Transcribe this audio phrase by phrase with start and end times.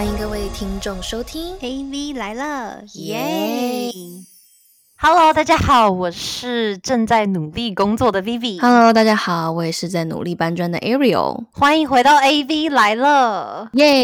[0.00, 3.92] 欢迎各位听众收听 AV 来了，耶！
[5.02, 8.60] Hello，大家好，我是正在努力工作的 Vivi。
[8.60, 13.70] Hello，大家好，我也是在努力搬砖的 Ariel，欢迎回到 AV 来了。
[13.72, 14.02] 耶！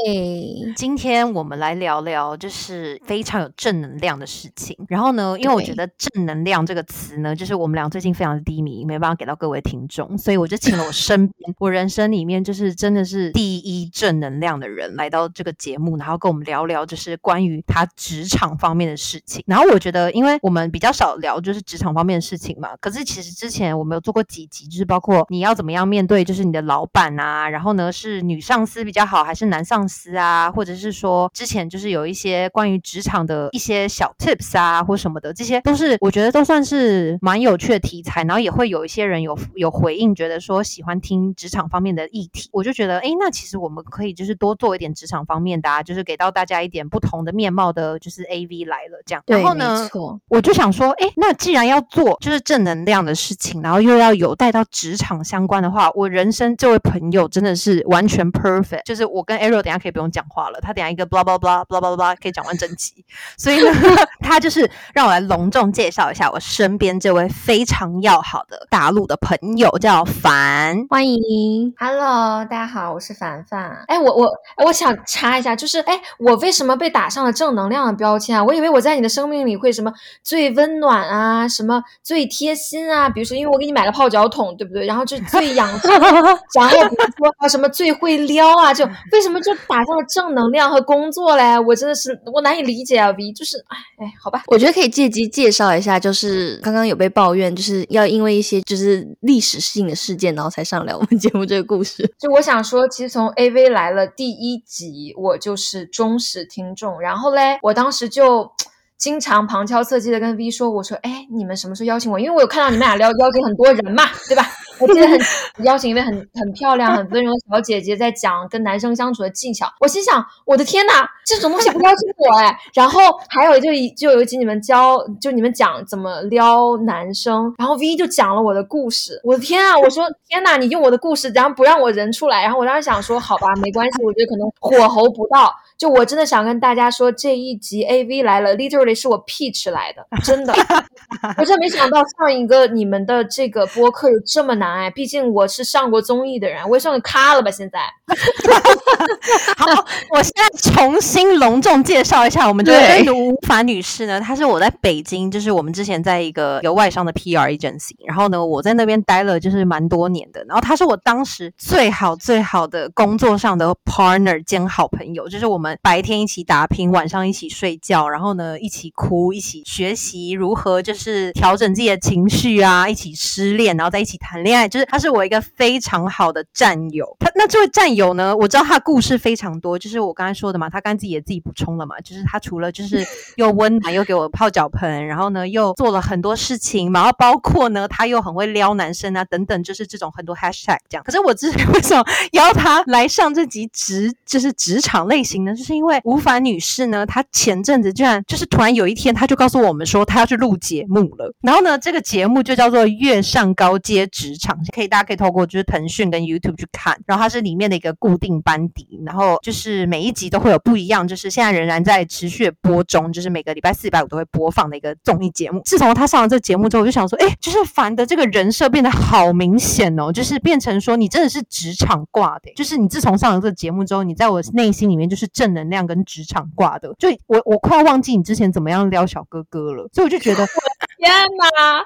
[0.75, 4.75] 今天我们来聊聊，就是非常有正能量的事情。
[4.89, 19.45] 然后呢，因为我觉得正能量这个词呢，就是我们俩最近非常的低迷，没办法给到各位听众，所以我就请了我身边 我人生里面就是真的是第一正能量的人来到这个节目，然后跟我们聊聊就是关于他职场方面的事情。
[19.47, 49.89] 然后我觉得，因为我们比较少聊就是职场方面的事情嘛，可是其实之前我们有做过几集，就是包括你要怎么样面对就是你的老板啊，然后呢是女上司比较好还是男上司啊，或者是说之前就是有一些关于职场的一些小 tips 啊或什么的，这些都是我觉得都算是蛮有趣的题材，然后也会有一些人有有回应，觉得说喜欢听职场方面的议题，我就觉得哎，那其实我们可以就是多做一点职场方面的啊，就是给到大家一点不同的面貌的，就是 AV 来了这样，然后呢
[50.29, 58.83] 我就想说，诶，那既然要做就是正能量的事情，然后又要有带到职场相关的话，我人生这位朋友真的是完全 perfect。
[58.85, 62.93] 就是我跟 Arrow 等下可以不用讲话了，他等下一个 blah blah blah blah blah blah 可以讲完整集。
[63.39, 63.73] 所以呢，
[64.21, 70.87] 他就是让我来隆重介绍一下我身边这位非常要好的大陆的朋友，叫凡。
[70.91, 71.75] 欢迎。
[71.79, 73.83] Hello，大家好，我是凡凡。
[73.89, 74.31] 哎，我我
[74.67, 78.45] 我想插一下，就是哎，我为什么被打上了正能量的标签啊？
[78.45, 79.91] 我以为我在你的生命里会什么
[80.23, 84.87] 最温暖啊，什么最贴心啊，比如说因为我给你买了泡脚桶，对不对？
[84.87, 85.91] 然后就最养生，
[86.55, 91.59] 然后比如说啊什么最会撩啊，就为什么就打上了正能量和工作嘞？
[91.59, 102.11] 我真的是我难以理解啊，V，就是哎哎，好吧，我觉得可以借机介绍一下，就是刚刚有被抱怨，就是要因为一些就是历史性的事件，然后才上来我们节目这个故事。
[102.19, 107.01] 就我想说，其实从 AV 来了第一集，我就是忠实听众。
[107.01, 108.51] 然后嘞，我当时就
[108.99, 112.19] 经常旁敲侧击的跟 V 说：“我说，哎，你们什么时候邀请我？
[112.19, 114.47] 因为我有看到你们俩邀邀请很多人嘛， 对吧？
[114.79, 115.19] 我记得很
[115.65, 119.67] 邀请一位很很漂亮、很温柔的小姐姐在讲跟男生相处的技巧。
[119.81, 120.93] 我心想，我的天呐，
[121.25, 122.55] 这种东西不邀请我哎。
[122.75, 129.19] 然后还有就一就有一集你们教，就你们讲怎么撩男生，然后 V 就讲了我的故事。
[129.25, 129.79] 我的天啊！
[129.79, 132.43] 我说天呐，你用我的故事，然后不让我人出来。
[132.43, 135.51] 然后我当时想说，好吧，没关系，我觉得可能火候不到。
[135.79, 140.55] 就我真的想跟大家说，这一集 AV 来了，literally 是我 pitch 来的，真的。
[141.39, 147.51] 我真没想到上一个你们的这个播客有这么难哎，毕竟我是上过综艺的人，我也上个咖了吧？
[147.51, 147.79] 现在
[149.57, 177.17] 好，我现在重新隆重介绍一下我们这对位吴凡女士呢，她是我在北京，就是我们之前在一个有外商的 PR agency，然后呢，我在那边待了就是蛮多年的，然后她是我当时最好最好的工作上的 partner 兼好朋友，就是我们白天一起打拼，晚上一起睡觉，然后呢一起哭，一起学习如何就是调整自己的情绪啊，一起失恋，然后在一起谈恋爱，就是他是我一个非常好的战友。
[177.19, 183.05] 他那这位战友呢，我知道他故事非常多，就是我刚才说的嘛，他刚自己也自己补充了嘛，就是他除了就是
[183.37, 191.03] 又温暖又给我泡脚盆，然后呢又做了很多事情，然后包括呢他又很会撩男生啊等等，就是这种很多 hashtag 这样。
[191.05, 195.56] 可是我之前为什么邀他来上这集职就是职场类型呢？
[195.57, 201.33] 就是因为吴凡女士呢，她前阵子居然就是突然有一天，她就告诉我们说她要去录节目了。
[201.41, 206.97] 然后呢，这个节目就叫做《月上高阶职场》，可以大家可以透过就是腾讯跟 YouTube 去看。
[207.07, 215.61] 然后它是里面的一个固定班底，然后就是每一集都会有不一样，就是现在仍然在持续播中，就是每个礼拜四、礼拜五都会播放的一个综艺节目。
[215.65, 230.45] 自从她上了这个节目之后，我就想说，哎，就是凡的这个人设变得好明显哦，就是变成说你真的是职场挂的，就是你自从上了这个节目之后，你在我内心里面就是正正能量跟职场挂的，就我我快要忘记你之前怎么样撩小哥哥了，所以我就觉得
[230.99, 231.85] 天呐，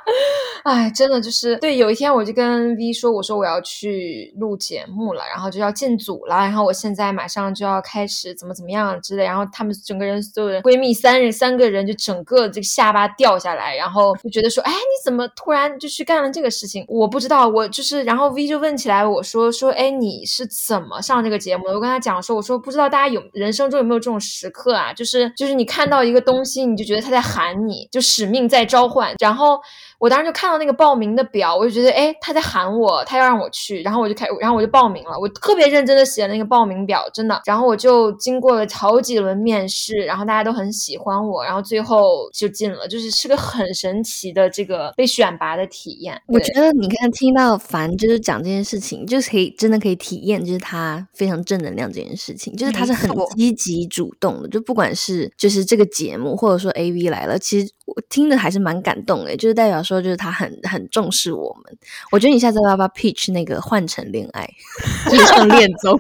[0.65, 1.77] 哎，真的就是对。
[1.77, 9.25] 有一天我就跟 V 说，我说我要去录节目了，然后就要进组了，然后我现在马上就要开始怎么怎么样之类。
[9.25, 16.85] 然后他们整个人所有人闺蜜三人三个人就整个这个下巴掉下来，然后就觉得说，哎，你怎么突然就去干了这个事情？
[16.89, 21.75] 我不知道，我就是，然后 V 就问起来，我说说，哎，你是怎么上这个节目的？
[21.75, 24.93] 我跟他讲说，我说不知道大家有人生中有没有这种时刻啊？
[24.93, 29.15] 就是就是你看到一个东西，你就觉得他在喊你，就使命在召唤。
[29.21, 29.61] 然后
[30.01, 46.19] 我当时就看到那个报名的表，我就觉得，哎，他在在喊我，他要让我去，然后我就开，然后我就报名了，我特别认真的写了那个报名表，真的，然后我就经过了好几轮面试，然后大家都很喜欢我，然后最后就进了，就是是个很神奇的这个被选拔的体验。
[46.29, 53.11] 我觉得你看听到凡就是讲这件事情，就是可以真的可以体验，就是他非常正能量这件事情，就是他是很
[53.41, 61.79] 积极主动的，就不管是就是这个节目，或者说 A V 来了，其实我听的还是蛮感动的，就是代表说就是他很很重视我们。
[62.13, 64.47] 我觉得你下次要不要 pitch 那个换成恋爱，
[65.11, 65.99] 就是唱恋综，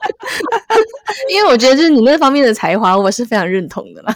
[1.32, 4.14] 因为我觉得就是你那方面的才华，我是非常认同的啦。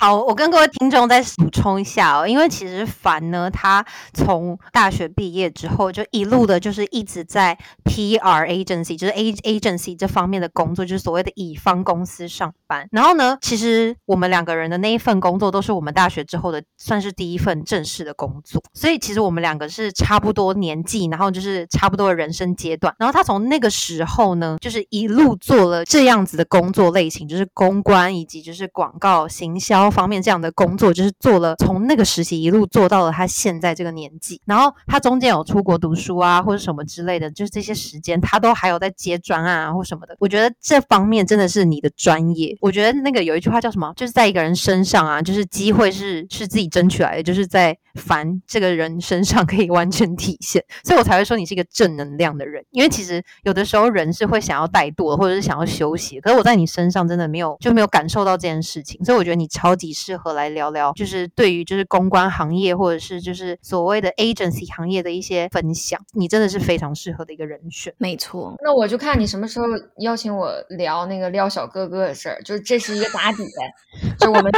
[0.00, 3.84] 好，我跟各位听众再补充一下哦，因为其实凡呢，他
[4.14, 12.86] 从大学毕业之后，就一路的就是一直在 PR agency，就是 A agency 这方面的工作，就是所谓的乙方公司上班。
[12.92, 18.62] 然后呢，其实我们两个人的那一份工作，都是我们大学之后的算是第一份正式的工作。
[18.74, 22.94] 所以其实我们两个是差不多年纪，然后就是差不多的人生阶段。
[23.00, 29.87] 然后他从那个时候呢，就是一路做了这样子的工作类型，就是公关以及就是广告行销。
[29.90, 34.40] 方面这样的工作，就是做了从那个实习一路做到了他现在这个年纪。
[34.44, 40.16] 然后他中间有出国读书啊，或者什么之类的，就是这些时间他都还有在接专案啊或什么的。
[40.18, 42.56] 我觉得这方面真的是你的专业。
[42.60, 43.92] 我觉得那个有一句话叫什么？
[43.96, 50.64] 就是在一个人身上啊，就是机会是是自己争取来的，就是在凡这个人身上可以完全体现。
[50.84, 52.64] 所以我才会说你是一个正能量的人。
[52.70, 56.20] 因为其实有的时候人是会想要怠惰，或者是想要休息。
[56.20, 59.02] 可是我在你身上真的没有就没有感受到这件事情。
[59.04, 59.78] 所以我觉得你超。
[59.78, 67.94] 级适合来聊聊，就是对于就是公关行业或者是就是所谓的 agency 行业的一些分享，你真的是非常适合的一个人选。
[67.96, 69.66] 没错，那我就看你什么时候
[70.00, 73.44] 邀请我聊那个撩小哥哥的事儿，就是这是一个打底。
[74.18, 74.50] 就我们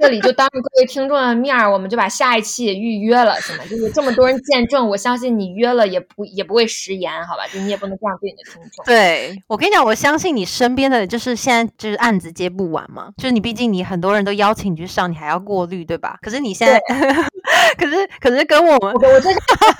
[0.00, 3.64] 这里就当着各位听众的面儿，我们就把下一期也预约了，行吗？
[3.68, 7.46] 就是这么多人见证，我相信你约了也不也不会食言，好吧？
[7.52, 8.84] 就你也不能这样对你的听众。
[8.84, 16.18] 对我跟你讲，我相信你身边的就是现在就是案子接不完嘛，就是你毕竟你很多人都邀请你去上，你还要过滤，对吧？
[16.22, 16.80] 可是你现在，
[17.78, 19.32] 可是可是跟我们，我再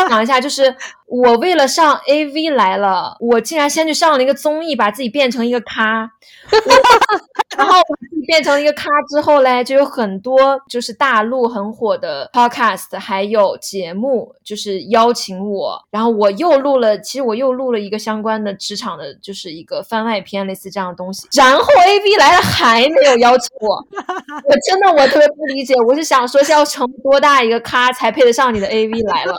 [0.09, 0.75] 讲一下，就是
[1.07, 6.11] 我为了上 AV 来了，我竟然先去上了一个综艺，把自己变成一个咖，
[7.57, 23.77] 然后把自己变成一个咖之后嘞，就有很多就是大陆很火的 podcast 还有节目，就是邀请我，然后我又录了，其实我又录了一个相关的职场的，就是一个番外篇类似这样的东西，然后 AV 来了还没有邀请我，
[24.49, 24.87] 我真的。
[24.97, 29.35] 我特别不理解，我是想说，是要成多大一个咖才配得上你的 AV 来了？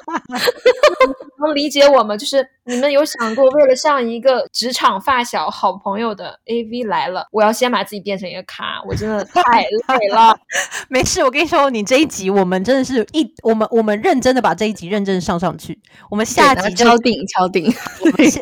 [1.45, 2.15] 能理解我吗？
[2.17, 8.81] 就是你们有想过，为了上一个职场发小、好朋友的 AV 来了，我要先把自己变成一个咖？
[8.87, 10.35] 我真的太累了。
[10.89, 15.79] 没事，我跟你说，你这一集我们真的是一，我们我们认真的把这一集认真上上去。
[16.09, 17.71] 我们下集敲定 敲定，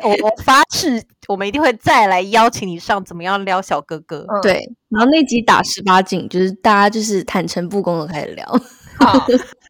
[0.03, 4.25] 我我发誓，我们一定会再来邀请你上，怎么样撩小哥哥？
[4.41, 4.69] 对。
[4.89, 8.45] 然后那集打十八禁，就是大家就是坦诚不公的开始聊。
[8.97, 9.27] 好，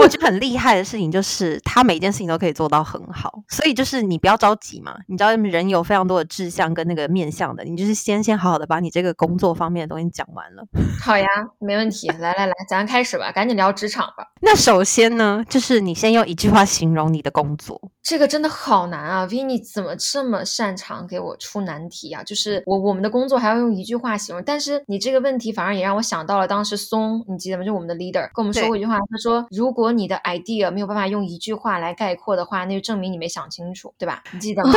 [0.00, 4.96] 我觉得很厉害的事情就是他每件事情都可以做到很好，所以就是你不要着急嘛。
[5.08, 10.64] 你知道人有非常多的志向跟那个面向的，你就是先先好好的把你这个工作方面的东西讲完了。
[11.02, 11.26] 好呀，
[11.58, 12.08] 没问题。
[12.18, 14.26] 来来来，咱开始吧，赶紧聊职场吧。
[14.40, 17.80] 那首先呢，就是你先用一句话形容你的工作。
[18.02, 22.22] 这个真的好难啊 v i n n 怎么这么擅长给我出难题啊？
[22.22, 27.64] 就是我我们的工作还要用一句话形容，但是你这个问题反而也让我想到了当时松，你记得吗？
[27.64, 34.22] 就我们的 leader 跟我们说过一句话，他说如果你的 idea 没有办法用一句话来概括的话，那就证明你没想清楚，对吧？
[34.32, 34.72] 你记得吗？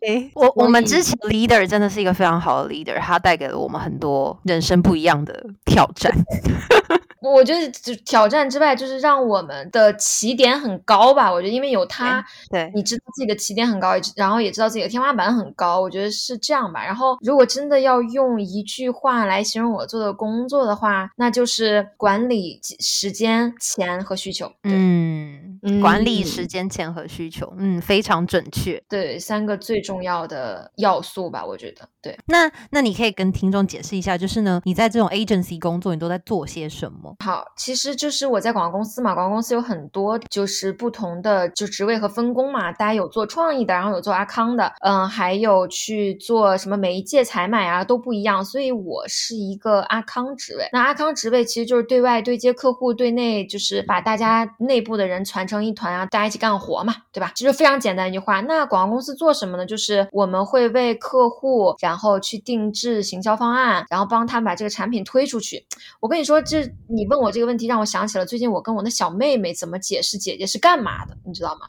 [0.00, 6.12] 对，我我们之前 leader 真的是一个非常好的 leader，他带给了我们很多人生不一样的挑战。
[7.32, 11.32] 我觉得挑战之外，就是让我们的起点很高吧。
[11.32, 15.80] 我觉得因为有他，对，你知道自己的起点很高，然后也知道自己的天花板很高。
[15.80, 16.84] 我觉得是这样吧。
[16.84, 24.52] 然后如果真的要用一句话来形容我做的工作的话，那就是管理时间、钱和需求。
[24.64, 28.82] 嗯，管理时间、钱和需求，嗯，非常准确。
[28.88, 31.44] 对，三个最重要的要素吧。
[31.44, 32.18] 我觉得，对。
[32.26, 37.14] 那那你可以跟听众解释一下，就是呢，你在这种 agency 工作，你都在做些什么？
[37.24, 48.44] 好，其实就是我在广告公司嘛，广告公司有很多就是不同的就职位和分工嘛，大家有做创意的，然后有做阿康的，嗯，还有去做什么媒介采买啊，都不一样。
[48.44, 50.68] 所以我是一个阿康职位。
[50.72, 57.32] 那阿康职位其实就是对外对接客户，对内就是把大家内部的人传成一团啊，大家一起干活嘛，对吧？
[57.34, 58.40] 其实非常简单一句话。
[58.42, 59.64] 那广告公司做什么呢？
[59.64, 65.64] 就是我们会为客户，然后去定制行销方案，然后帮他把这个产品推出去。
[66.00, 71.66] 我跟你说，这你问我这个问题，让我想起了最近我跟我的小妹妹怎么解释姐姐是干嘛的，你知道吗？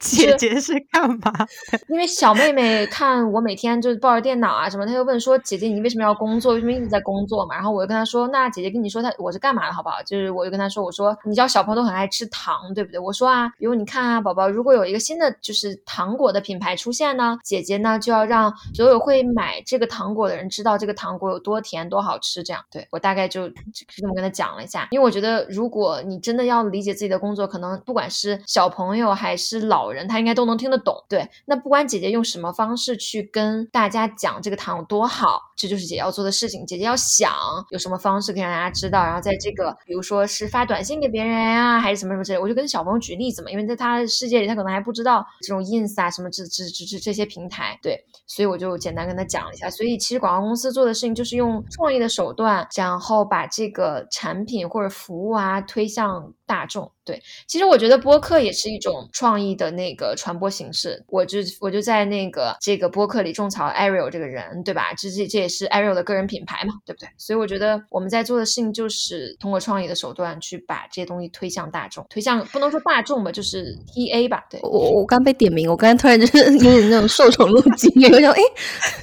[0.00, 1.32] 姐姐是干嘛？
[1.88, 6.54] 因为小妹妹看我每天就是抱着电脑啊什么，她就问说：“姐姐，你为什么要工作？
[6.54, 12.98] 为什么一直在工作嘛？”然后我就跟她说：“那姐姐跟你说，她我是干嘛的，好不好？”就是我就跟她说：“我说你知道小朋友都很爱吃糖，对不对？
[13.00, 22.42] 我说啊，比如你看啊，宝宝，如果有一个新的就是糖果的品牌出现呢，姐姐呢就要让所有会买这个糖果的人知道这个糖果有多甜多好吃。
[22.42, 23.54] 这样，对我大概就就
[23.88, 24.86] 这么跟她讲了一下。
[24.90, 30.94] 因为我觉得，如果你真的要理解自己的工作，可能不管是小朋友还是老人，他应该都能听得懂。
[31.08, 36.64] 对，那不管姐姐用什么方式去跟大家讲这个糖有多好，这就是姐姐要做的事情。
[36.66, 37.32] 姐姐要想
[37.70, 49.70] 有什么方式可以让大家知道，然后在这个，比如说是发短信给别人啊，还是什么什么之类，我就跟小朋友举例子嘛，因为在他的世界里，他可能还不知道这种 ins 啊什么这这这这这些平台，对，所以我就简单跟他讲了一下。
[49.70, 56.90] 所以其实广告公司做的事情就是用创意的手段，然后把这个产品或者服务啊推向大众。
[57.04, 61.04] 对，其实我觉得播客也是一种创意的那个传播形式。
[61.08, 64.92] 我就我就在那个这个播客里种草 Ariel 这个人，对吧？
[64.98, 67.08] 这这这也是 Ariel 的个人品牌嘛，对不对？
[67.16, 74.44] 所以我觉得我们在做的事情就是通过创意的手段去把这些东西推向大众，推向不能说大众吧，就是 T A 吧。
[74.50, 78.40] 对，我我刚被点名，我刚才突然就是 有点那种受宠若惊，我想，哎，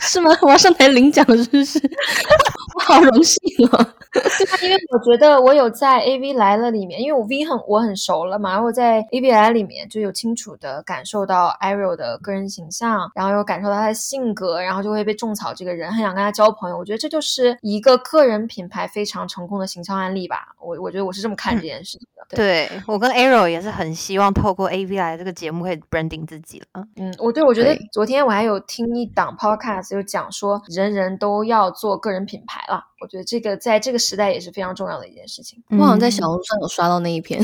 [0.02, 0.30] 是吗？
[0.42, 1.80] 我要上台领奖是不是？
[2.76, 3.40] 我好荣幸
[3.72, 3.96] 啊！
[4.64, 16.78] 因为我觉得我有在 A V 来了里面，因为我很我很熟了嘛，然后在 A V I 里面就有清楚的感受到 Ariel 的个人形象，然后又感受到他的性格，然后就会被种草这个人，很想跟他交朋友。
[16.78, 20.54] 我觉得这就是一个个人品牌非常成功的形象案例吧。
[20.60, 22.24] 我我觉得我是这么看这件事情的。
[22.36, 26.84] 对我跟 Ariel 也是很希望透过 A V I 这个节目可以 branding 自己了。
[26.96, 32.86] 嗯，我对我觉得昨天我还有听一档 podcast 就讲说人人都要做个人品牌了。
[33.04, 35.62] 我觉得这个在这个时代也是非常重要的一件事情。
[35.72, 37.38] 我好像在小红书上有刷到那一篇，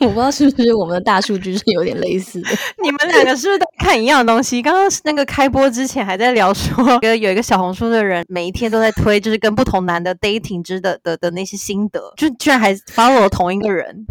[0.00, 2.48] 我不知道是不是我们的大数据是有点类似的。
[2.84, 4.60] 你们两个是不是都看一样的东西？
[4.60, 14.04] 刚刚那个开播之前还在聊说，有一个小红书的人每一天都在推，就是跟不同男的 dating 之的的的那些心得，就居然还 follow 了同一个人。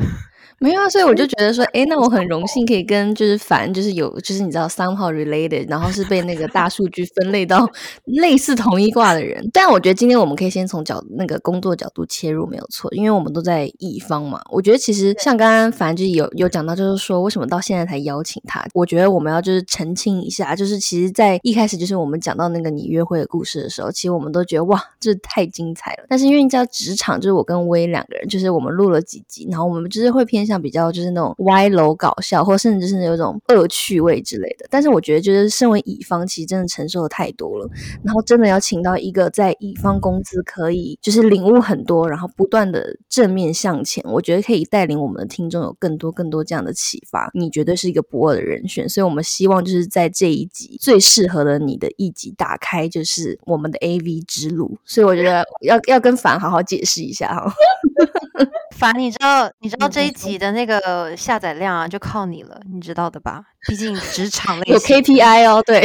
[0.62, 7.66] 没有啊，所以我就觉得说，哎，那我很荣幸可以跟就是凡就是有就是你知道 somehow related，然后是被那个大数据分类到
[8.04, 9.42] 类似同一卦的人。
[9.54, 14.42] 但我觉得今天我们可以先从角那个工作角度切入，没有错，因为我们都在乙方嘛。
[14.52, 18.62] 我觉得其实像刚刚凡就有有讲到，就是说为什么到现在才邀请他？
[18.74, 26.04] 我觉得我们要就是澄清一下，就是其实，在一开始就是我们讲到那个你约会的故事的时候，其实我们都觉得哇，这太精彩了。
[26.10, 30.49] 但是因为你知道职场，就是我跟威两个人，就是我们录了几集，然后我们就是会偏。
[30.50, 34.66] 像比较就是那种歪楼搞笑，或甚至就是有种恶趣味之类的。
[34.70, 37.70] 但是我觉得，就是身为乙方，其实真的承受的太多了。
[38.04, 47.30] 然后真的要请到一个在乙方公司可以就是领悟很多，然后不断的正面向前，我觉得可以带领我们的听众有更多更多这样的启发。
[47.36, 48.90] 你绝对是一个不二的人选。
[48.90, 54.78] 所以我们希望就是在这一集最适合的你的一集打开，就是我们的 A V 之路。
[54.84, 57.54] 所以我觉得要要跟凡好好解释一下哈。
[58.76, 63.44] 凡，你知道你知道这一集的那个下载量啊，就靠你了，你知道的吧？
[63.68, 65.82] 毕竟职场类有 KPI 哦，对，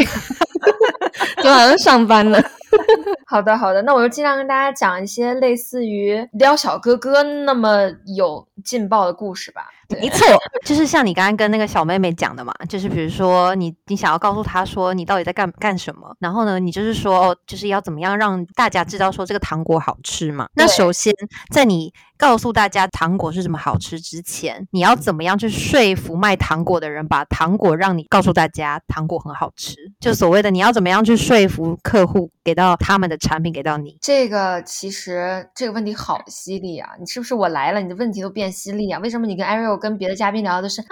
[1.42, 2.40] 就好像上班了。
[3.26, 9.66] 好的，好的，那我就尽量跟大家讲一些类似于撩小哥哥那么有劲爆的故事吧。
[9.88, 10.26] 没错，
[10.64, 20.48] 就是像你刚刚跟那个小妹妹讲的嘛，就是比如说你你想要告诉她说你到底在干干什么，然后呢，你就是说哦，就是要怎么样让大家知道说这个糖果好吃嘛。
[20.54, 21.12] 那首先
[21.52, 29.74] 在你告诉大家糖果是什么好吃之前，你要怎么样去说服卖糖果的人把糖果让你告诉大家糖果很好吃？
[30.00, 33.98] 就所谓的你要怎么样去说服客户给到他们的产品给到你？
[34.00, 36.90] 这个其实这个问题好犀利啊！
[36.98, 38.98] 你是不是我来了，你的问题都变犀利啊？
[39.00, 39.73] 为什么你跟 Ariel？
[39.76, 40.86] 跟别的嘉宾聊的是啊，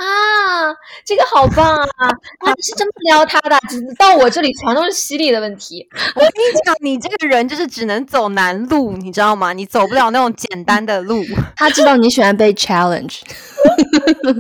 [1.05, 2.09] 这个好棒啊！
[2.41, 3.59] 啊，你是这么撩他的？
[3.99, 5.89] 到我这里全都是犀利的问题。
[6.15, 9.53] 我跟你讲，你这个人就是只能走难路，你知道吗？
[9.53, 11.23] 你走不了那种简单的路。
[11.57, 13.21] 他知道你喜欢被 challenge。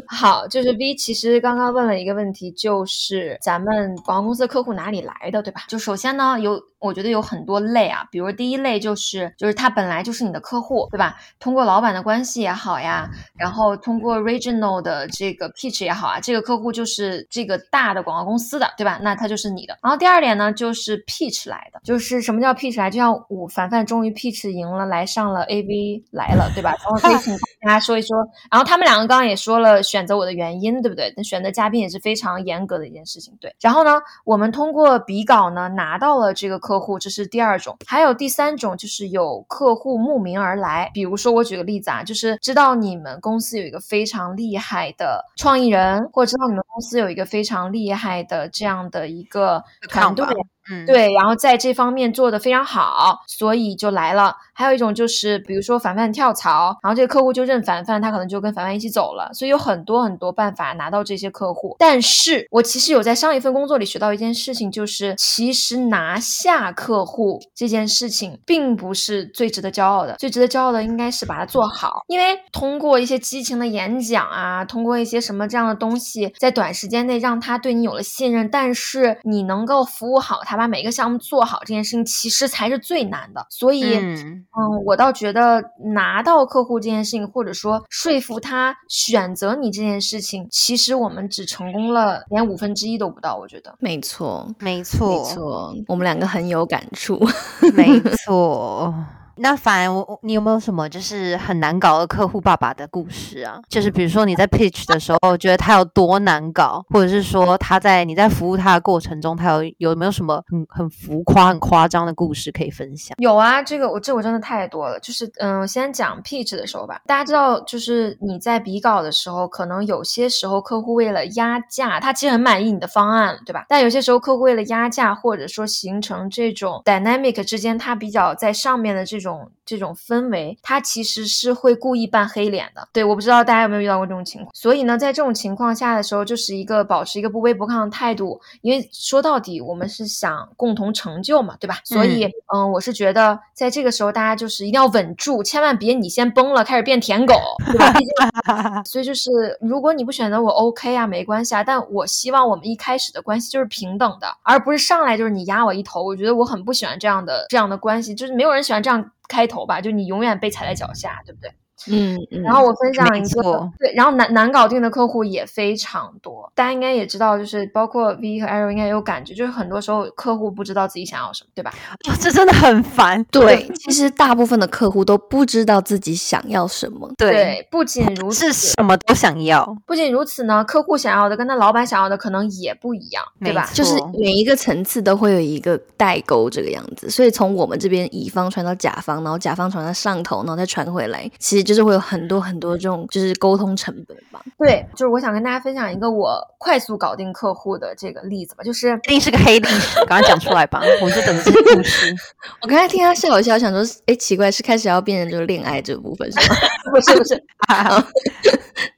[0.08, 5.62] 好，就是 V 其实刚刚问了一个问题，就是咱们广告公司的客户哪里来的，对吧？
[5.68, 11.16] 就首先呢，有我觉得有很多类啊，比如第一类就是就是他本来就是你的客户，对吧？
[11.38, 13.08] 通过老板的关系也好呀，
[13.38, 18.98] 然后通过 original 的这个 pitch 也好啊，这个客户就是这个大的广告公司的，对吧？
[19.02, 19.76] 那他就是你的。
[19.82, 22.90] 然后第二点呢，就是 pitch 来的，就是什么叫 pitch 来？
[22.90, 26.70] 就像我凡凡终于 pitch 赢了，来上了 AV 来了，对吧？
[26.70, 28.16] 然后可以请大家说一说。
[28.50, 31.12] 然后他们两个刚刚也说了选择我的原因，对不对？
[31.22, 33.54] 选择嘉宾也是非常严格的一件事情，对。
[33.60, 37.76] 然后呢，我们通过比稿呢拿到了这个客户，这是第二种。
[37.86, 50.24] 还有第三种就是有客户慕名而来，比如说我举个例子啊，就是知道你们公司有一个非常厉害的创意人，或者知道你们公司有一个非常厉害的这样的一个团队。
[50.70, 54.36] 嗯，对，然后在这方面做的非常好，所以就来了。
[54.54, 59.28] 还有一种就是，比如说凡凡跳槽，然后这个客户就认凡凡，他可能就跟凡凡一起走了。
[59.32, 61.74] 所以有很多很多办法拿到这些客户。
[61.78, 72.02] 但是我其实有在上一份工作里学到一件事情，就是其实拿下客户这件事情并不是最值得骄傲的，最值得骄傲的应该是把它做好。
[72.06, 80.51] 因为通过一些激情的演讲啊，通过一些什么这样的东西，在短时间内让他对你有了信任，但是你能够服务好他。
[80.56, 83.46] 把每个项目做好这件事情，其实才是最难的。
[83.50, 84.44] 所以，嗯，
[84.84, 85.62] 我倒觉得
[85.94, 93.36] 拿到客户这件事情，或者说说服他选择你这件事情，其实我们只成功了连五分之一都不到。
[93.36, 97.18] 我觉得，没错，没错，没错，我们两个很有感触，
[97.74, 98.94] 没错。
[99.36, 103.58] 那反我你有没有什么就是很难搞的客户爸爸的故事啊？
[103.68, 113.16] 就是比如说你在 pitch 的时候，觉得他有多难搞，或者是说他在你在服务他的过程中，他有有没有什么很很浮夸、很夸张的故事可以分享？
[113.18, 114.98] 有啊，这个我这我真的太多了。
[115.00, 117.00] 就是嗯，先讲 pitch 的时候吧。
[117.06, 123.64] 大家知道，就是你在比稿的时候，可能有些时候客户为了压价，他其实很满意你的方案，对吧？
[123.68, 129.32] 但有些时候客户为了压价，或者说形成这种 dynamic 之间，他比较在上面的这种。
[129.32, 132.86] 种这种氛围，他其实是会故意扮黑脸的。
[132.92, 134.50] 对，我不知道大家有没有遇到过这种情况。
[134.52, 138.38] 所以呢，在这种情况下的时候，就是一个保持一个不卑不亢的态度。
[138.60, 141.78] 因为说到底，我们是想共同成就嘛，对吧？
[141.84, 147.34] 所以，嗯，我是觉得在这个时候，大家就是一定要稳住，千万别你先崩了，开始变舔狗，
[147.66, 148.82] 对吧？
[148.84, 151.64] 所以就是，如果你不选择我，OK 啊，没关系啊。
[151.64, 156.02] 但我希望我们一开始的关系就是平等的，而不是上来就是你压我一头。
[156.02, 159.11] 我觉得我很不喜欢这样的这样的关系，就是没有人喜欢这样。
[159.32, 161.54] 开头吧，就你永远被踩在脚下，对不对？
[161.90, 171.72] 嗯，然后我分享一个对，然后难难搞定的客户也非常多，大家应该也知道，就是包括 V 和 Arrow 应该有感觉，就是很多时候客户不知道自己想要什么，对吧？
[172.20, 173.24] 这真的很烦。
[173.30, 177.10] 对，其实大部分的客户都不知道自己想要什么。
[177.16, 179.76] 对，不仅如此，什么都想要。
[179.86, 183.68] 不仅如此呢，客户想要的跟他老板想要的可能也不一样，对吧？
[183.72, 192.52] 就是每一个层次都会有一个代沟这个样子，所以从我们这边乙方传到甲方，然后甲方传到上头，然后再传回来，其实就是会有很多很。
[192.52, 194.38] 很多这种就是沟通成本吧。
[194.58, 202.14] 对，就是我想跟大家分享一个我快速搞定客户的这个例子吧，就是一定是个黑历史，赶快讲出来吧， 我就等着这个故事。
[202.60, 206.56] 我刚才听他笑一笑，想说，哎，奇怪，是开始要变成就是恋爱这部分是吗？
[206.92, 208.06] 不是不是啊，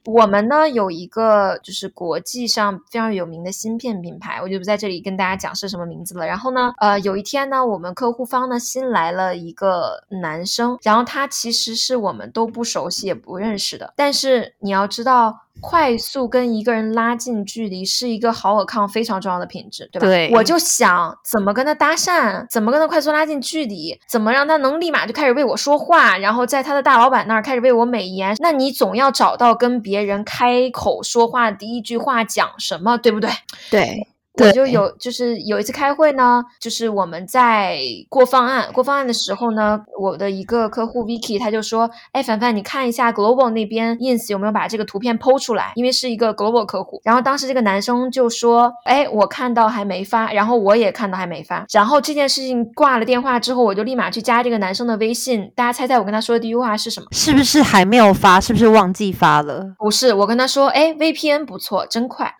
[0.03, 6.27] 我们呢有一个就是国际上非常有名的芯片品牌，我就不在这里跟大家讲是什么名字了。
[6.27, 13.55] 然后呢，呃，有一天呢，我们客户方呢新来了一个男生，然后他其实是我们都不熟悉也不认。
[13.57, 20.07] 识的，但是你要知道，快速跟一个人拉近距离是一个好尔康非常重要的品质，对吧？
[20.07, 28.35] 对，我就想怎么跟他搭讪，怎么跟他快速拉近距离，怎么让他能立马就开始为我说话，然后在他的大老板那儿开始为我美颜。
[28.39, 33.29] 那你总要找到跟别人开口说话的第一句话讲什么，对不对？
[33.71, 34.07] 对。
[34.37, 47.01] 我就有，就是有一次开会呢，就是我们在过方案，过方案的时候呢，我的一个客户 Vicky 他就说，哎，凡凡，你看一下 Global 那边 Ins 有没有把这个图片剖出来，因为是一个 Global 客户。
[47.03, 51.65] 然后当时这个男生就说，哎，我看到还没发，然后我也看到还没发。
[51.71, 55.51] 然后这件事情挂了电话之后，我就立马去加这个男生的微信。
[55.55, 57.07] 大家猜猜我跟他说的第一句话是什么？
[57.11, 58.41] 是不是还没有发？
[58.41, 59.65] 是不是忘记发了？
[59.79, 62.33] 不是，我跟他说，哎，VPN 不错，真快。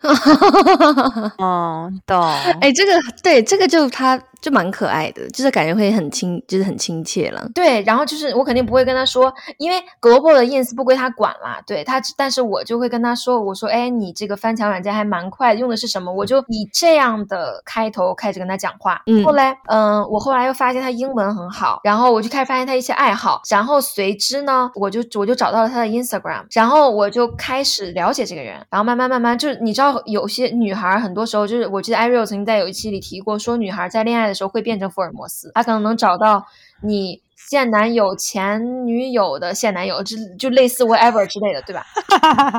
[1.38, 2.22] 哦， 懂。
[2.60, 4.20] 哎，这个对，这个就他。
[4.40, 7.48] 就蛮可爱的，就是感觉会很亲，就是很亲切了。
[7.54, 11.60] 对，然后就是我肯定不会跟他说，因为 Global 的 ins 不归他管啦。
[11.66, 16.12] 对他，但是我就会跟他说，我说，哎，你这个翻墙软件还蛮快，用的是什么？
[16.12, 19.02] 我就以这样的开头开始跟他讲话。
[19.06, 34.36] 嗯，后来，嗯，我后来又发现他英文很好，然后我就开始发现他一些爱好，然后随之呢，我就我就找到了他的 Instagram，然后我就开始了解这个人，然后慢慢慢慢，就是你知道，有些女孩很多时候就是，我记得 Ariel 曾经在有一期里提过，说女孩在恋爱的。
[34.36, 36.46] 时候会变成福尔摩斯，他可能能找到
[36.82, 41.84] 你现男友、前女友的现男友，就就类似 whatever 之类的，对吧？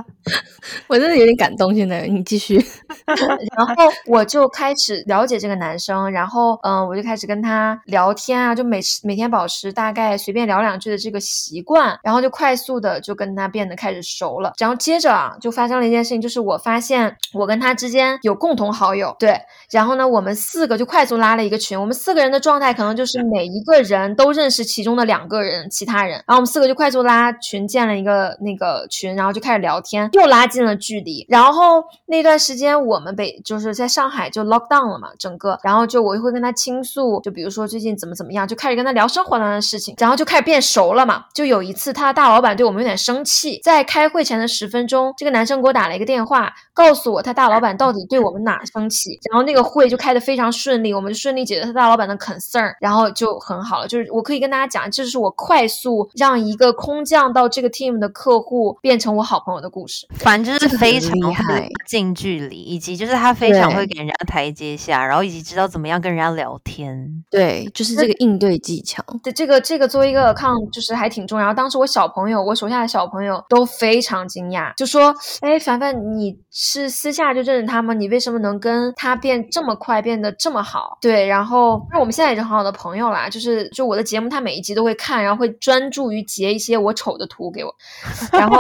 [0.88, 1.74] 我真的有点感动。
[1.76, 2.56] 现在你继续，
[3.06, 14.54] 然后我就开始了解这个男生，然后嗯，我就开始跟他聊天啊，就每每天保持大概随便聊两句的这个习惯，然后就快速的就跟他变得开始熟了。
[14.58, 19.40] 然后接着啊，就发生了一件事情，就是我发现我跟他之间有共同好友，对，
[19.72, 31.26] 然后呢，我们四个就快速拉了一个群，我们四个人的状态可能就是每一个人都认识其中的两个人，其他人，然后我们四个就快速拉群，建了一个那个群，然后就开始聊天，又拉近了距离。
[31.28, 41.26] 然后那段时间我们北就是在上海就 lock down 了嘛，整个，然后就我会跟他倾诉，就比如说最近怎么怎么样，就开始跟他聊生活上的事情，然后就开始变熟了嘛。
[41.34, 53.88] 就有一次他的大老板对我们有点生气，在开会前的十分钟，这个男生给我打了一个电话，告诉我他大老板到底对我们哪生气，然后那个会就开得非常顺利，我们就顺利解决他大老板的 concern，然后就很好了。
[53.88, 60.08] 就是我可以跟大家讲，这是我快速让一个空降到这个 team 的客户变成我好朋友的故事。
[60.16, 67.24] 反正就是非常厉害，近距离，以及就是他非常会给人家台阶下，然后以及知道怎么样跟人家聊天。
[67.30, 69.04] 对，就是这个应对技巧。
[69.24, 71.54] 对，这个这个作为一个 account 就是还挺重要。
[71.54, 77.94] 当时我小朋友，我手下的小朋友都非常惊讶，就说：“哎，凡凡，你是私下就认识他吗？
[77.94, 83.30] 你为什么能跟他变这么快，变得这么好？”对，然后那我们现在也是很好的朋友啦。
[83.30, 87.74] 就是就我的节目，他每一集都会看，然后会专注于截一些我丑的图给我。
[88.34, 88.58] 然后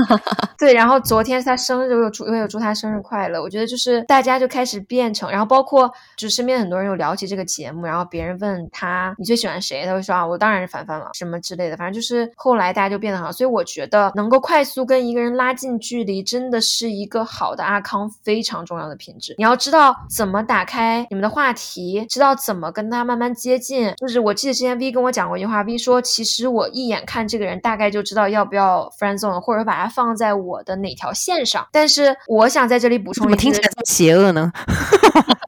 [0.58, 3.40] 对，然后昨天他生日，我有祝我有祝他生日快乐。
[3.40, 11.76] 我觉得就是大家就开始变成，然后包括就是身边很多人有聊起这个节目，然后别人问他你最喜欢谁，他会说啊，我当然是凡凡了，什么之类的。
[11.76, 19.34] 反正就是后来大家就变得好，所以我觉得能够快速跟一个人拉近距离，真的是一个好的阿康非常重要的品质。
[19.36, 23.92] 你要知道怎么打开你们的话题，知道怎么跟他慢慢接近。
[23.96, 31.66] 就是我记得之前 V 跟我讲过一句话，V 说其实我一眼看这个人，大概就知道要不要 friend zone，或者把他放在我的哪条线上。
[31.72, 34.52] 但是我想在这里补充一句，听起来这么邪恶呢？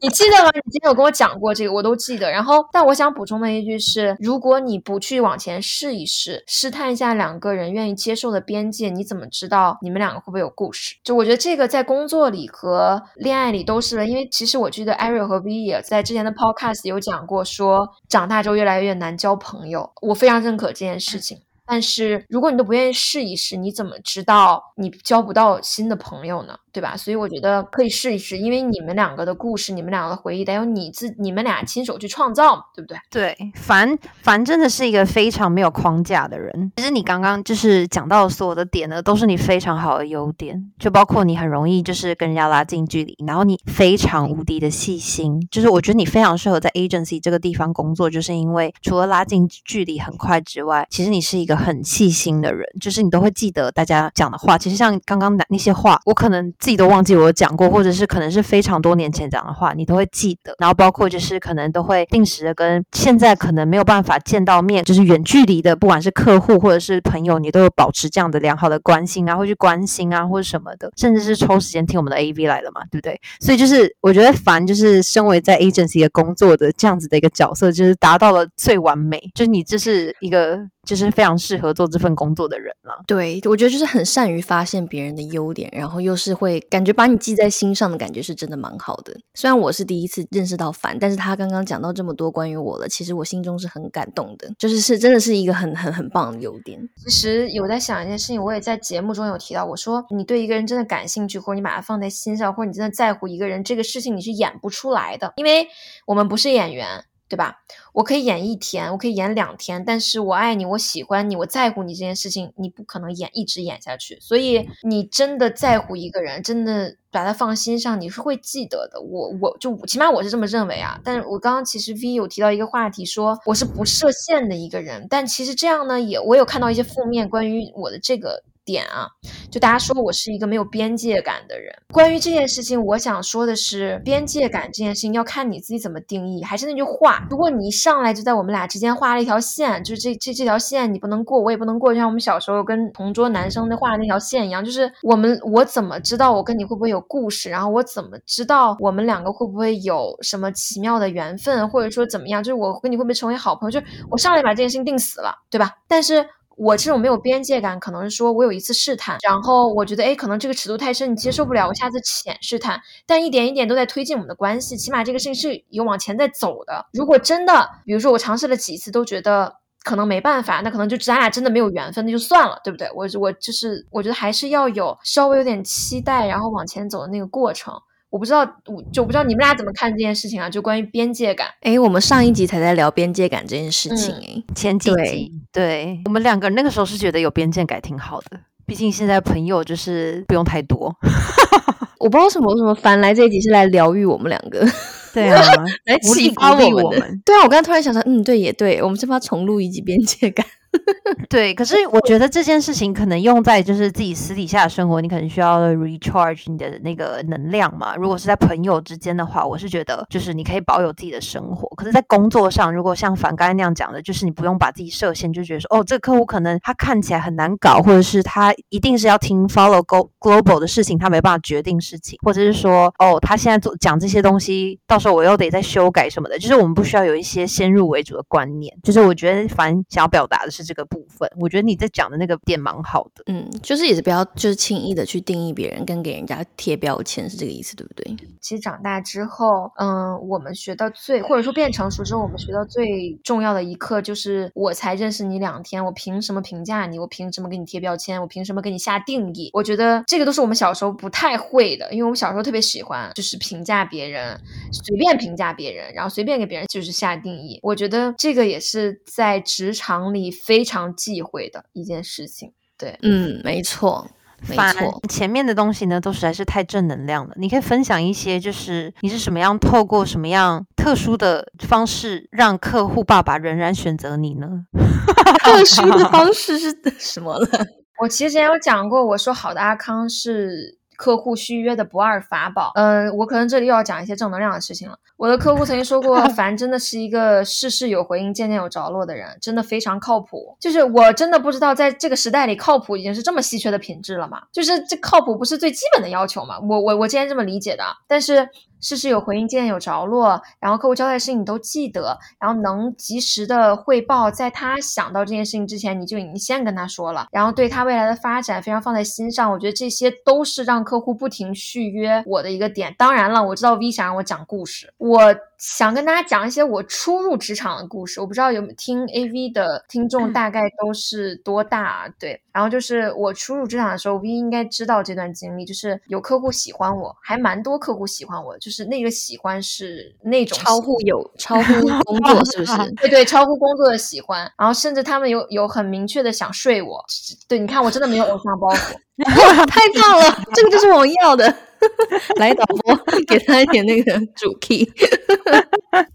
[0.00, 0.50] 你记得吗？
[0.54, 2.30] 你今天有跟我讲过这个，我都记得。
[2.30, 10.96] 然后，但我想补充的一句是：如果你不去往前试一试，试探一下两个人愿意接受的边界，你怎么知道你们两个会不会有故事？
[11.02, 19.90] 就我觉得这个在工作里和恋爱里都是的，因为其实我记得 Ariel 和 V 也在之前的 Podcast 有讲过，说长大之后越来越难交朋友。
[20.02, 21.38] 我非常认可这件事情。
[21.68, 26.56] 但是如果你都不愿意试一试，你怎么知道你交不到新的朋友呢？
[26.70, 26.96] 对吧？
[26.96, 32.96] 所以我觉得可以试一试，因为你们两个的故事，你们两个的回忆，得由你自你们俩亲手去创造，对不对？
[33.10, 36.72] 对，凡凡真的是一个非常没有框架的人。
[36.76, 54.56] 其实你刚刚就是讲到所有的点呢，都是你非常好的优点，就包括你很容易就是跟人家拉近距离，然后你非常无敌的细心，就是我觉得你非常适合在 agency 这个地方工作，就是因为除了拉近距离很快之外，其实你是一个很细心的人，就是你都会记得大家讲的话。
[54.56, 56.38] 其实像刚刚的那些话，我可能。
[56.58, 60.54] 自己都忘记我讲过，或者是可能是非常多年前讲的话，你都会记得。
[60.58, 73.18] 然后包括就是可能都会定时的跟现在可能没有办法见到面，就是远距离的，不管是客户或者是朋友，你都有保持这样的良好的关心啊，会去关心啊，或者什么的，甚至是抽时间听我们的 AV 来了嘛，对不对？
[73.40, 80.58] 所以就是我觉得烦就是身为在 agency 的工作的这样子的一个角色，就是达到了最完美，就是你这是一个。
[80.88, 83.04] 就是非常适合做这份工作的人了。
[83.06, 89.14] 对，我觉得就是很善于发现别人的优点，然后又是会感觉把你记在心上的感觉，是真的蛮好的。
[89.34, 94.48] 虽然我是第一次认识到凡，但是他刚刚讲到这么多关于我了，其实我心中是很感动的。
[94.58, 96.80] 就是是真的是一个很很很棒的优点。
[97.04, 105.68] 其实有在想一件事情，我也在节目中有提到，我说你对一个人真的感兴趣，或者你把他放在心上，或者你真的在乎一个人，这个事情你是演不出来的，因为
[106.06, 107.04] 我们不是演员。
[107.28, 107.58] 对吧？
[107.92, 114.18] 我可以演一天，我可以演两天，但是我爱你，我喜欢你，我在乎你这件事情，你不可能演一直演下去。
[114.20, 119.00] 所以你真的在乎一个人，真的把他放心上，你是会记得的。
[119.00, 120.98] 我我就起码我是这么认为啊。
[121.04, 128.42] 但是我刚刚其实 V 有提到一个话题，说我是不设限的一个人，但其实这样呢，也我有看到一些负面关于我的这个。
[128.68, 129.08] 点啊，
[129.50, 131.74] 就大家说我是一个没有边界感的人。
[131.90, 136.44] 关于这件事情，我想说的是，边界感这件事情要看你自己怎么定义。
[136.44, 144.62] 还是那句话，如果你一上来就在我们俩之间画了一条线，就是这这这条线你不能过，我也不能过，就像我们小时候跟同桌男生那画的那条线一样。
[144.62, 147.48] 就是我们我怎么知道我跟你会不会有故事？
[147.48, 152.42] 然后我怎么知道我们两个会不会有什么奇妙的缘分，或者说怎么样？
[152.42, 153.70] 就是我跟你会不会成为好朋友？
[153.70, 155.78] 就是我上来把这件事情定死了，对吧？
[155.88, 156.26] 但是。
[156.58, 162.80] 我这种没有边界感，可能是说我有一次试探，然后我觉得哎，可能这个尺度太深，你接受不了，我下次浅试探。
[163.06, 166.84] 但一点一点都在推进我们的关系，起码这个事情是有往前在走的。
[166.92, 172.90] 如果真的，比如说我尝试了几次都觉得可能没办法，那可能就咱俩真的没有缘分，那就算了，对不对？
[172.94, 177.72] 我我就是我觉得还是要有稍微有点期待，然后往前走的那个过程。
[178.10, 180.48] 我不知道，我就不知道你们俩怎么看这件事情啊？
[180.48, 181.48] 就关于边界感。
[181.60, 190.94] 哎，我们上一集才在聊边界感这件事情，哎，前几集，对我们两个人那个时候是觉得有边界感挺好的，毕竟现在朋友就是不用太多。
[192.00, 194.64] 我不知道什么什么凡来这一集是来疗愈我们两个，
[195.12, 195.42] 对啊，
[195.84, 197.22] 来启发我们。
[197.24, 200.46] 对啊，我刚刚突然想说，嗯，对，也对，我们是不是要重录一集边界感？
[201.28, 207.96] 对，可是我觉得这件事情可能用在就是自己私底下的生活，你可能需要 recharge 你的那个能量嘛。
[207.96, 211.68] 如果是在朋友之间的话，我是觉得就是你可以保有自己的生活。
[211.76, 226.38] 可是，在工作上，如果像凡刚才那样讲的，就是你不用把自己设限，就觉得说哦，这个客户可能他看起来很难搞，或者是他一定是要听 follow go global 的事情，他没办法决定事情，或者是说哦，他现在做讲这些东西，到时候我又得再修改什么的。
[226.38, 228.76] 就是我们不需要有一些先入为主的观念。
[228.82, 231.28] 就是我觉得凡想要表达的是这个部分。
[231.38, 238.16] 我觉得你在讲的那个点蛮好的，嗯，就是也是不要就是轻易的去定义别人跟给人家贴标签是这个意思，对不对？
[238.40, 246.98] 其实长大之后，嗯，我们学到最或者说变成熟之后，我们学到最重要的一课就是，我才认识你两天，我凭什么评价你？
[246.98, 248.20] 我凭什么给你贴标签？
[248.20, 249.50] 我凭什么给你下定义？
[249.52, 254.38] 我觉得这个都是我们小时候不太会的，因为我们小时候特别喜欢就是评价别人，
[254.72, 257.58] 随便评价别人，然后随便给别人就是下定义。
[257.62, 261.50] 我觉得这个也是在职场里非常忌讳。
[261.50, 264.08] 的一件事情，对，嗯，没错，
[264.48, 264.98] 没错。
[265.06, 267.34] 前面的东西呢，都实在是太正能量了。
[267.36, 274.64] 你可以分享一些，就是你是什么样透过什么样特殊的方式，让客户爸爸仍然选择你呢？
[275.44, 277.48] 特殊的方式是 什么呢？
[278.00, 280.78] 我其实之前有讲过，我说好的阿康是。
[280.98, 284.98] 客户续约的不二法宝，嗯，我可能这里又要讲一些正能量的事情了。
[285.16, 290.56] 我的客户曾经说过， 凡真的是一个事事有回应、件件有着落的人，真的非常靠谱。
[290.58, 294.42] 就是我真的不知道，在这个时代里，靠谱已经是这么稀缺的品质了吗？
[294.50, 296.58] 就是这靠谱不是最基本的要求吗？
[296.68, 298.48] 我我我今天这么理解的，但是。
[298.80, 309.50] 事事有回应，件件有着落，然后客户交代的事情你都记得，然后能及时的汇报，在他想到这件事情之前，你就已经先跟他说了，然后对他未来的发展非常放在心上。
[309.50, 312.94] 我觉得这些都是让客户不停续约我的一个点。
[312.98, 315.34] 当然了，我知道 V 想让我讲故事，我。
[315.58, 322.08] 想跟大家讲一些我初入职场的故事，我不知道有没有听 AV 的听众大概都是多大？
[322.18, 332.90] 对，然后就是我初入职场的时候，V 应该知道这段经历，就是有客户喜欢我，还蛮多客户喜欢我，就是那个喜欢是那种超乎有超乎工作，是不是？
[333.02, 337.04] 对对，超乎工作的喜欢，然后甚至他们有有很明确的想睡我。
[337.48, 338.94] 对，你看我真的没有偶像包袱，
[339.68, 341.54] 太 棒了，这个就是我要的。
[342.36, 344.84] 来导播，给他一点那个主 key。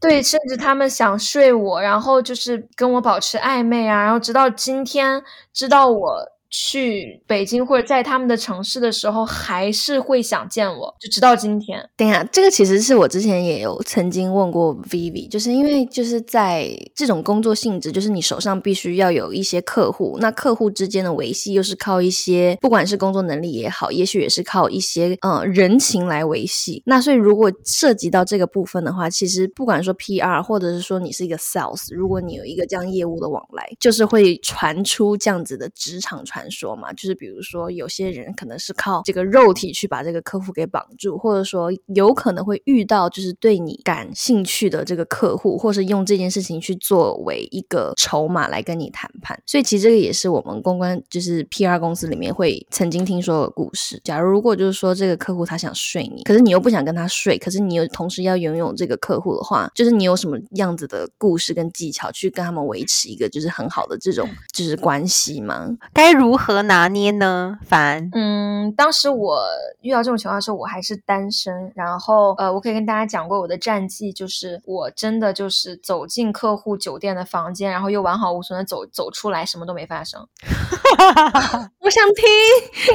[0.01, 6.32] 对，甚至他们想睡我，然后就是跟我保持暧昧啊，然后直到今天知道我。
[6.55, 11.83] 去北京或者在他们的城市的时候，还是会想见我，就直到今天。
[11.97, 26.83] 等下，这个其实是我之前也有曾经问过 Vivi，就是因为就是在这种工作性质，就是你手上必须要有一些客户，那客户之间的维系又是靠一些，不管是工作能力也好，也许也是靠一些呃人情来维系。
[26.85, 36.42] 那所以如果涉及到这个部分的话，其实不管说 PR 或者是说你是一个 Sales，如果你有一个这样业务的往来，就是会传出这样子的职场传。
[36.49, 49.39] 说嘛，就是比如说，有些人可能是靠这个肉体去把这个客户给绑住，或者说有可能会遇到就是对你感兴趣的这个客户，或是用这件事情去作为一个筹码来跟你谈判。
[49.45, 53.99] 所以其实这个也是我们公关就是 PR 公司里面会曾经听说的故事。
[54.03, 65.69] 假如如果就是说这个客户他想睡你，可是你又不想跟他睡，可是你又同时要拥有这个客户的话，就是你有什么样子的故事跟技巧去跟他们维持一个就是很好的这种就是关系吗？
[65.93, 67.59] 该如如何拿捏呢？
[67.63, 69.39] 凡，嗯，当时我
[69.81, 71.71] 遇到这种情况的时候，我还是单身。
[71.75, 80.19] 然后，呃，我可以跟大家讲过我的战绩，就是我真的就是走进客户酒店的房间，然后又完好无损的走走出来，什么都没发生。
[81.79, 82.25] 我想听，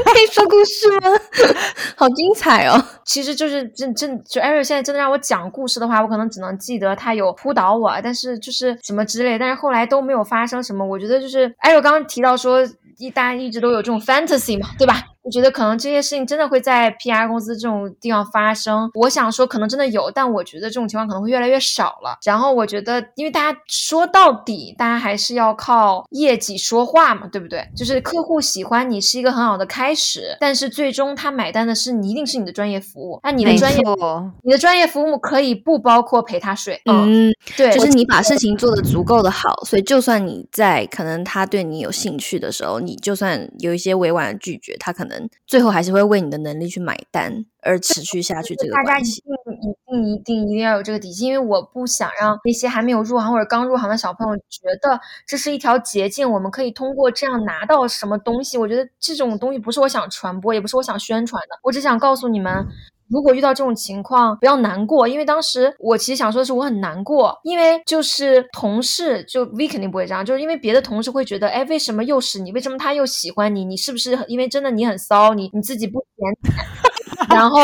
[0.05, 1.17] 可以说故事吗？
[1.95, 2.85] 好精彩哦！
[3.05, 10.85] 其实就是真真就艾瑞现在真的让我讲故事的话，我可能只能记得他有扑倒我，但是就是什么之类，但是后来都没有发生什么。
[10.85, 12.67] 我觉得就是艾瑞刚刚提到说。
[12.99, 15.03] 一大家一直都有这种 fantasy 嘛，对吧？
[15.25, 18.91] 就觉得可能这些事情真的会在 PR 公司这种地方发生。
[18.95, 22.19] 我想说，可能真的有，但我觉得这种情况可能会越来越少了。
[22.25, 27.67] 然后我觉得，因为大家说到底，大家还是要靠业绩说话嘛，对不对？
[27.77, 33.21] 就是客户喜欢你是一个很好的开始，但是最终他买单的是你，一定是你的专业服务。
[33.23, 33.83] 那你的专业，
[34.43, 36.81] 你的专业服务可以不包括陪他睡。
[36.87, 45.08] 嗯，对，就是你把事情做得足够的好，所以就算你在可能他对你有兴趣的时候，你就算有一些委婉的拒绝，他可能
[45.47, 47.45] 最后还是会为你的能力去买单。
[47.61, 49.13] 而持续下去，这个大家一定
[49.61, 58.57] 一定一定一定要有这个底气，因为我不想让那些还没有入行或者刚入行的小朋友觉得这是一条捷径，我们可以通过这样拿到什么东西。
[58.57, 61.59] 我觉得这种东西不是我想传播，也不是我想宣传的。
[61.63, 62.65] 我只想告诉你们，
[63.11, 72.53] 如果遇到这种情况，不要难过，因为当时我其实想说的是，我很难过，因为就是同事就 V 肯定不会这样，就是因为别的同事会觉得，哎，为什么又是你？
[72.53, 73.65] 为什么他又喜欢你？
[73.65, 75.35] 你是不是因为真的你很骚？
[75.35, 76.69] 你你自己不检点？
[77.37, 77.59] 然后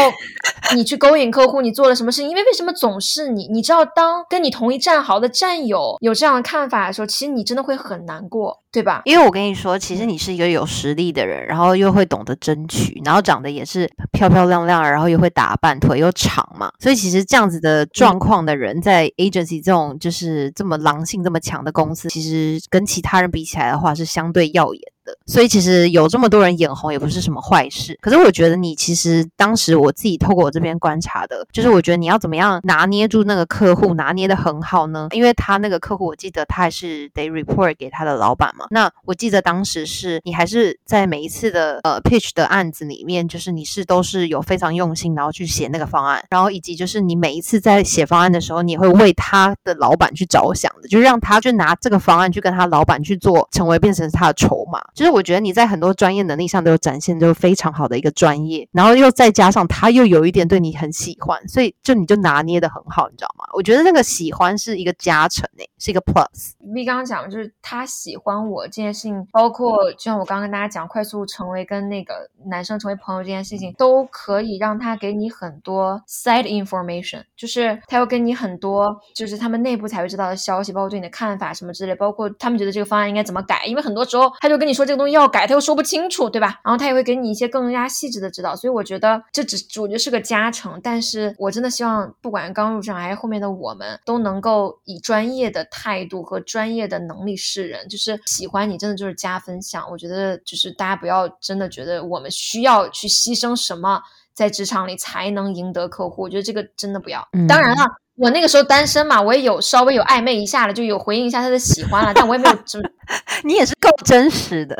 [0.74, 2.28] 你去勾引客户，你做了什么事情？
[2.28, 3.46] 因为为什么总是你？
[3.48, 9.02] 你知道，当跟你同一战壕的战友有这样的看法的时候，其实你真的会很难过，对吧？
[9.04, 16.70] 因为我跟你说，其实你是一个有实力的人，然后又会懂得争取，然后长得也是漂漂亮亮，然后又会打扮，腿又长嘛。
[16.80, 24.82] 所以其实这样子的状况的人，在 agency 这种就是这么狼性这么强的公司，其实跟其他人比起来的话，是相对耀眼。
[25.04, 27.98] 的所以其实有这么多人眼红也不是什么坏事。
[28.00, 35.08] 可是我觉得你其实当时我自己透过我这边观察的，就是我觉得你要怎么样拿捏住那个客户，拿捏的很好呢？
[35.12, 38.66] 因为他那个客户，我记得他还是得 report 给他的老板嘛。
[38.70, 54.80] 那我记得当时是你还是在每一次的呃 pitch 的案子里面，就是你是都是有非常用心，然后去写那个方案，然后以及就是你每一次在写方案的时候，你也会为他的老板去着想的，就是让他就拿这个方案去跟他老板去做，成为变成他的筹码。
[54.94, 63.44] 就是我觉得你在很多专业能力上都有展现，就是非常好的一个专业，然后又再加上他又有一点对你很喜欢，所以就你就拿捏的很好，你知道吗？
[63.54, 66.52] 我觉得那个喜欢是一个加成诶，是一个 plus。
[66.60, 72.14] V 刚刚讲就是他喜欢我这件事情，包括就像我刚刚跟大家讲，快速成为跟那个
[72.46, 84.83] 男生成为朋友这件事情，都可以让他给你很多 side information，就是他要跟你很多就是他们内部才会知道的消息，包括对你的看法什么之类，包括他们觉得这个方案应该怎么改，因为很多时候他就跟你说。
[84.84, 86.60] 这个东西要改，他又说不清楚，对吧？
[86.64, 90.80] 然后他也会给你一些更加细致的指导，所以我觉得这只我觉得是个加成。
[90.82, 97.88] 但是我真的希望，不管刚入职还是后面的我们，都能够以专业的态度和专业的能力示人。
[97.88, 99.88] 就是喜欢你，真的就是加分项。
[99.90, 106.22] 我觉得就是大家不要真的觉得我们需要去牺牲什么，在职场里才能赢得客户。
[106.22, 107.26] 我觉得这个真的不要。
[107.48, 108.03] 当然了。
[108.16, 112.78] 我那个时候单身嘛，我也有稍微有暧昧一下了，就有回应一下他的喜欢了，但我也没有 就
[113.44, 114.76] 你也是够真实的，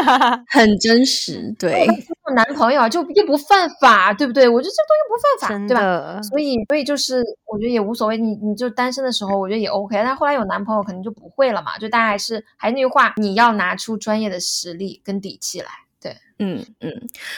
[0.48, 1.54] 很真实。
[1.58, 4.48] 对，有男朋友就又不犯法，对不对？
[4.48, 6.20] 我觉得这东西不犯法，对吧？
[6.22, 8.16] 所以，所以就是我觉得也无所谓。
[8.16, 9.94] 你你就单身的时候，我觉得也 OK。
[10.02, 11.76] 但后来有男朋友，肯定就不会了嘛。
[11.78, 15.66] 就大家还是还是那句话，你要拿出专业的实力跟底气来。
[16.00, 16.90] 对，嗯嗯，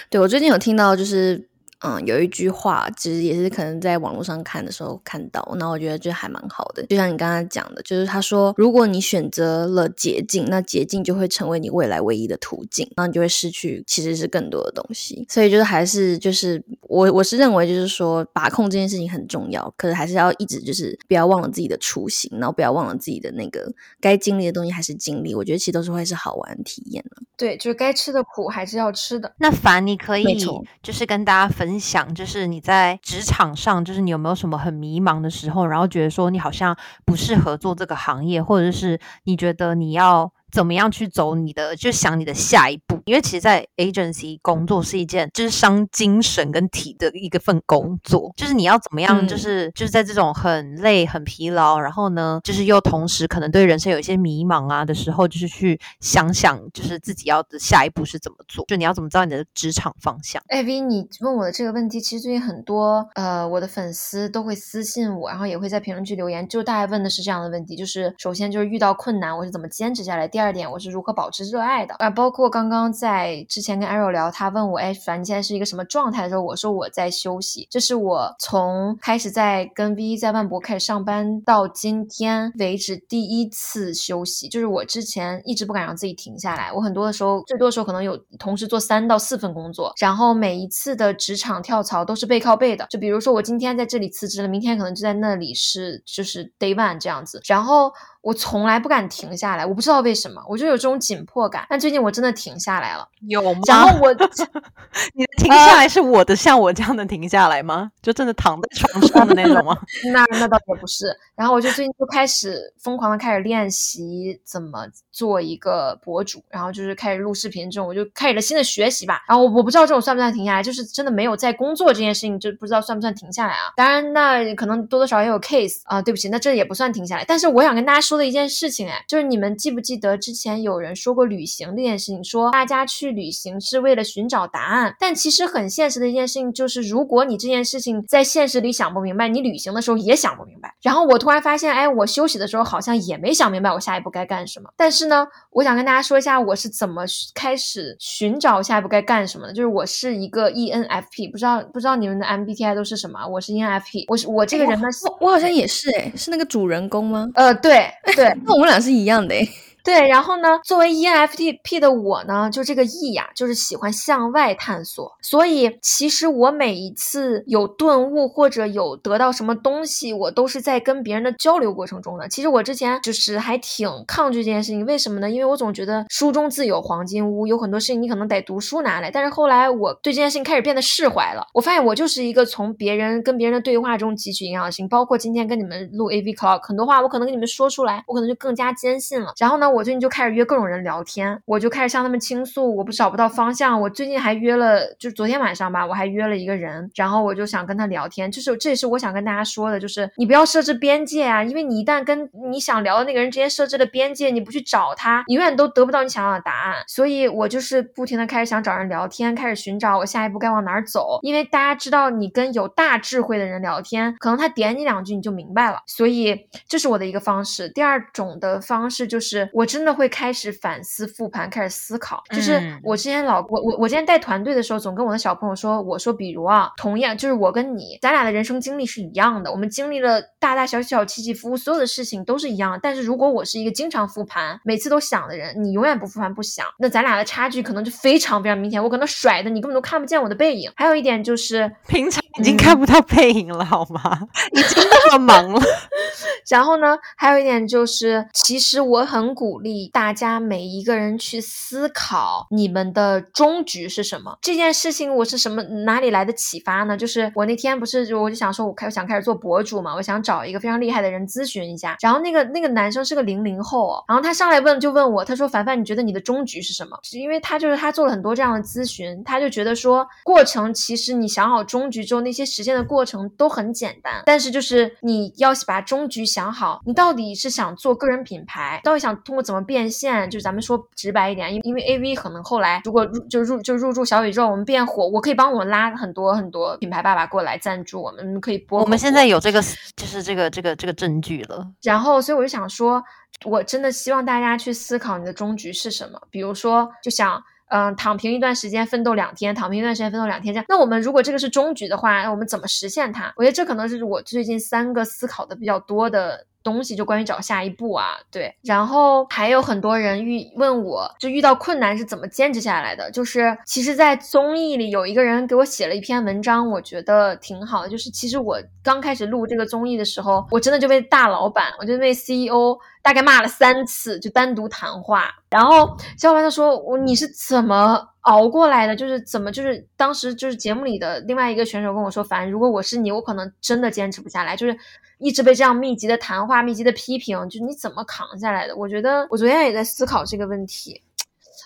[0.08, 1.49] 对我最近有听到就是。
[1.82, 6.84] 嗯，有一句话，其实也是可能在网络上看的时候看到，那我觉得就还蛮好的。
[6.86, 15.24] 就像你刚刚讲的，就是他说，如果你选择了捷径，那捷径就会成为你未来唯一的途径，然后你就会失去其实是更多的东西。
[15.30, 25.34] 所以就是还是就是我我是认为就是说把控这件事情很重要，可是还是要一直就是不要忘了自己的初心，然后不要忘了自己的那个该经历的东西还是经历。
[25.34, 27.22] 我觉得其实都是会是好玩的体验的。
[27.38, 29.32] 对，就是该吃的苦还是要吃的。
[29.38, 30.38] 那凡你可以
[30.82, 31.69] 就是跟大家分。
[31.70, 40.33] 分享就是你在职场上，就是你有没有什么很迷茫的时候，然后觉得说你好像不适合做这个行业，或者是你觉得你要。
[40.50, 60.42] 怎么样去走你的，就想你的下一步步，因为其实，在 agency 工作是一件就是伤精神跟体的一个份工作，就是你要怎么样，就是就是在这种很累、很疲劳，然后呢，就是又同时可能对人生有一些迷茫啊的时候，就是去想想，就是自己要的下一步是怎么做，就你要怎么知道你的职场方向。
[60.48, 70.26] 艾 V，你问我的这个问题，其实最近很多呃我的粉丝都会私信我，然后也会在评论区留言，就大概问的是这样的问题，就是首先就是遇到困难，我是怎么坚持下来？
[70.26, 72.08] 第第二点，我是如何保持热爱的啊？
[72.08, 77.66] 包括刚刚在之前跟 Arrow 聊，他问我，哎，凡你现在是一个什么状态的时候，我说我在休息。
[77.70, 84.48] 这是我从开始在跟 V 在万博开始上班到今天为止第一次休息。
[84.48, 92.87] 就是我之前一直不敢让自己停下来，我很多的时候，最多的时候可能有同时做三到四份工作，然后每一次的职场跳槽都是背靠背的。
[92.90, 97.40] 就比如说我今天在这里辞职了，明天可能就在那里是就是 Day One 这样子。
[97.46, 101.66] 然后我从来不敢停下来，我不知道为什么，我就有这种紧迫感。
[101.70, 103.61] 但最近我真的停下来了，有吗？
[103.66, 104.12] 然后我，
[105.14, 107.90] 你停下来是我的，像我这样的停下来吗？
[108.02, 109.76] 就真的躺在床上的那种吗？
[110.12, 111.16] 那那倒也不是。
[111.35, 119.22] 然后我就最近就开始疯狂的开始练习怎么做一个博主，然后就是开始录视频这种，我就开始了新的学习吧。
[119.26, 123.72] 然后我我不知道这种算不算停下来，就是真的没有在工作这件事情，就不知道算不算停下来啊？
[123.76, 126.02] 当然，那可能多多少少也有 case 啊。
[126.02, 127.24] 对不起，那这也不算停下来。
[127.24, 134.96] 但是我想跟大家说的一件事情，哎，就是你们记不记得之前有人说过旅行这件事情，说大家去旅行是为了寻找答案。
[134.98, 140.75] 但其实很现实的一件事情就是，如果你这件事情在现实里想不明白，你旅行的时候也想不明白。
[140.83, 144.69] 然后我突然发现，哎，我休息的时候好像也没想明白我下一步该干什么。
[144.77, 149.52] 但是呢，我想跟大家说一下我是怎么开始寻找下一步该干什么的。
[149.52, 153.25] 就是我是一个 ENFP，不知道不知道你们的 MBTI 都是什么？
[153.29, 154.88] 我是 ENFP，我是我这个人呢，
[155.21, 157.29] 我我好像也是，哎，是那个主人公吗？
[157.35, 159.35] 呃，对对，那我们俩是一样的，
[159.83, 165.10] 对，然后呢，作为 ENFP 的我呢，就这个 E 呀，就是喜欢向外探索。
[165.22, 172.28] 所以其实我每一次有顿悟或者有得到什么东西，我都是在跟别人的交流过程中的。
[172.28, 175.31] 其实我之前就是还挺抗拒这件事情，为什么呢？
[175.31, 179.10] 因为我总觉得书中自有黄金屋，有很多事情你可能得读书拿来。
[179.10, 181.46] 但是后来我对这件事情开始变得释怀了。
[181.54, 189.33] 我发现我就是一个从别人跟别人的对话中汲取营养性，包括今天跟你们录 AV Clock，很多话我可能跟你们说出来，我可能就更加坚信了。
[189.38, 189.69] 然后呢？
[189.71, 193.81] 我最近就开始约各种人聊天，我就开始向他们倾诉，我不找不到方向。
[193.81, 198.31] 我最近还约了，就昨天晚上吧，我还约了一个人，然后我就想跟他聊天。
[198.31, 206.77] 就是这也是我想跟大家说的，就是你不要设置边界啊，因为你一旦跟你想聊的那个人之间设置了边界，你不去找他，永远都得不到你想要的答案。
[206.87, 211.18] 所以我就是不停的开始想找人聊天，开始寻找我下一步该往哪儿走。
[211.23, 215.79] 因为大家知道，你跟有大智慧的人聊天，可能他点你两句你就明白了。
[215.87, 217.68] 所以这是我的一个方式。
[217.71, 219.90] 第二种的方式就是真的。
[220.00, 222.23] 会开始反思复盘，开始思考。
[222.31, 232.79] 就是我之前老我我我之前带团队的时候，总跟我的小朋友说，我说比如啊，同样就是我跟你，咱俩的人生经历是一样的，我们经历了大大小小起起伏伏，所有的事情都是一样。
[232.83, 238.83] 但是如果我是一个经常复盘，每次都想的人，你永远不复盘不想，那咱俩的差距可能就非常非常明显。
[238.83, 240.71] 我可能甩的你根本都看不见我的背影。
[240.77, 244.21] 还有一点就是平常已经看不到背影了，好吗？
[244.52, 245.61] 已经那么忙了。
[246.48, 249.88] 然后呢，还有一点就是，其实我很鼓鼓励。
[249.88, 254.38] 大家每一个人去思考你们的终局是什么？
[254.40, 256.96] 这件事情我是什么哪里来的启发呢？
[256.96, 261.96] 就是我那天不是就我就想说，我开想开始做博主嘛，我想找一个非常厉害的人咨询一下。
[262.01, 266.96] 然后那个那个男生是个零零后，然后他上来问就问我，他说凡凡，你觉得你的终局是什么？
[267.03, 279.90] 是因为他就是他做了很多这样的咨询，他就觉得说过程其实你想好终局之后，那些实现的过程都很简单，但是就是你要把终局想好，你到底是想做个人品牌，到底想通过怎么变。
[279.90, 288.80] 现就是咱们说直白一点，因因为 A V 可能后来如果入就入就入驻小宇宙，我们变火，我可以帮我们拉很多很多品牌爸爸过来赞助我们，可以播。
[288.80, 289.60] 我们现在有这个
[289.96, 291.66] 就是这个这个这个证据了。
[291.82, 293.02] 然后，所以我就想说，
[293.44, 296.20] 我真的希望大家去思考你的终局是什么。
[296.30, 300.64] 比如说，就想嗯躺平一段时间，奋斗两天，躺平一段时间，奋斗两天这样。
[300.68, 303.32] 那我们如果这个是终局的话，那我们怎么实现它？
[303.36, 306.46] 我觉得这可能是我最近三个思考的比较多的。
[306.63, 313.11] 东西就关于找下一步啊，对，然后还有很多人遇问我，就遇到困难是怎么坚持下来的？
[313.11, 317.88] 就是其实，在综艺里有一个人给我写了一篇文章，我觉得挺好的。
[317.88, 325.31] 就是其实我刚开始录这个综艺的时候，我真的就被大老板，我就被 CEO 大概骂了三次，就单独谈话。
[325.51, 328.94] 然后小伙伴就说我你是怎么熬过来的？
[328.94, 334.77] 就是怎么就是当时就是节目里的另外一个选手跟我说，凡如果我是你，我可能真的坚持不下来，就是。
[335.23, 338.75] 一直被这样密集的谈话、密集的批评，就你怎么扛下来的？
[338.75, 340.98] 我觉得我昨天也在思考这个问题。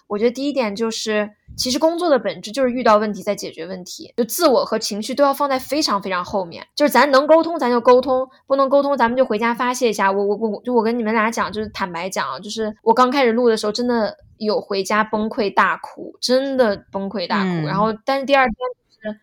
[0.06, 6.66] 我觉得第一点就是，其实工作的本质就是遇到问题再解决问题，就自我和情绪都要放在非常非常后面。
[6.74, 10.12] 就是咱能沟通，咱就沟通；不能沟通，咱们就回家发泄一下。
[10.12, 17.66] 我我我，就我跟你们俩讲，就是坦白讲，就是我刚开始录的时候，真的有回家崩溃大哭，真的崩溃大哭。
[17.66, 18.54] 然后，但是第二天。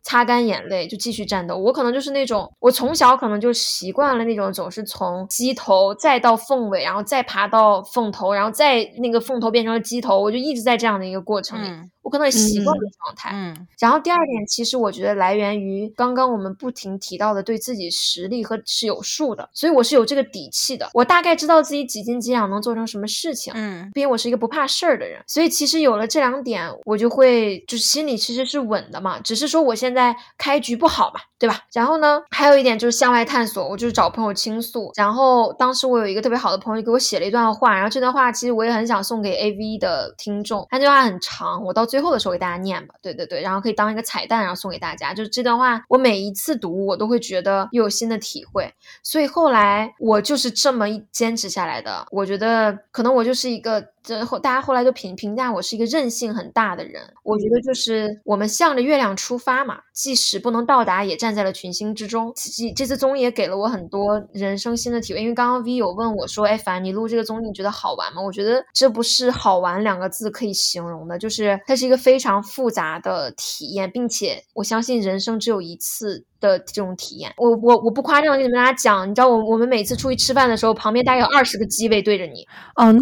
[0.03, 1.55] 擦干眼泪就继续战斗。
[1.55, 11.90] 我可能就是那种，我从小可能就习惯了那种，总是从鸡头再到凤尾，然后再爬到凤头，然后再那个凤头变成了鸡头，我就一直在这样的一个过程里。
[12.01, 13.29] 我可能也习惯的状态。
[13.33, 20.89] 嗯，然后第二点，其实我觉得来源于刚刚我们不停提到的对自己实力和是有数的，所以我是有这个底气的。
[20.93, 23.53] 我大概知道自己几斤几两能做成什么事情。
[23.55, 29.19] 嗯，毕竟我是一个不怕事儿的人，所以其实有了这两点，我就会就是心里其实是稳的嘛。
[29.19, 31.59] 只是说我现在开局不好嘛，对吧？
[31.73, 34.91] 然后呢，还有一点就是向外探索，我就是找朋友倾诉。
[34.95, 40.65] 然后当时我有一个特别好的朋友给我写了一段话，然后这段话其实我也很想送给 AV 的听众。
[40.69, 42.95] 他这段话很长，我到最后的时候给大家念吧。
[43.01, 45.13] 对对对，然后可以当一个彩蛋，然后送给大家。
[45.13, 48.73] 就是这段话，我每一次读，我都会觉得又有新的体会。
[49.03, 52.07] 所以后来我就是这么一坚持下来的。
[52.11, 53.91] 我觉得可能我就是一个。
[54.03, 57.01] 这后，大家后来就评评价我是一个韧性很大的人。
[57.23, 62.33] 我觉得就是我们向着月亮出发嘛，即使不能到达，也站在了群星之中。
[62.35, 65.21] 这这次综艺也给了我很多人生新的体会。
[65.21, 76.25] 因为刚刚 V 有问我说：“哎，凡，你录这个综艺你觉得好玩吗？”我觉得这不是好玩两个字可以形容的，就是它是一个非常复杂的体验，并且我相信人生只有一次。
[76.41, 82.93] 的这种体验，我我我不夸张的跟你们大家讲，你知道我我们每次出去吃饭的时候，旁边大概有二十个机位对着你，哦，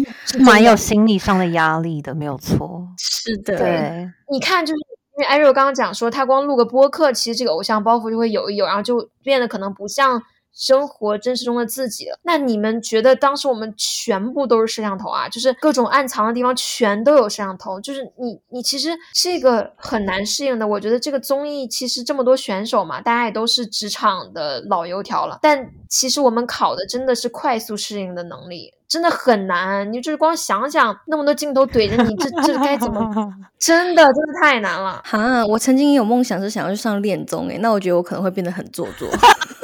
[0.44, 4.78] 蛮有心理上的压力的，没有错，是的，对，你看，就是
[5.18, 10.22] 因为艾瑞刚刚讲说，他光录个播客，其实这个偶像包袱就会有一有，然后就变得可能不像。
[10.52, 12.06] 生活真实中的自己。
[12.22, 15.28] 那你们觉得当时我们全部都是摄像头啊？
[15.28, 17.80] 就是各种暗藏的地方全都有摄像头。
[17.80, 20.66] 就是你，你其实这个很难适应的。
[20.66, 25.38] 我觉得这个综艺其实这么多选手嘛，大家也都是职场的老油条了。
[25.40, 29.90] 但其实我们考的真的是快速适应的能力，真的很难。
[29.90, 33.08] 你就是光想想那么多镜头怼着你，这这该怎么？
[33.58, 35.00] 真的真的太难了。
[35.04, 39.08] 哈，我曾经有梦想是想要去上恋综诶，那我觉得我可能会变得很做作。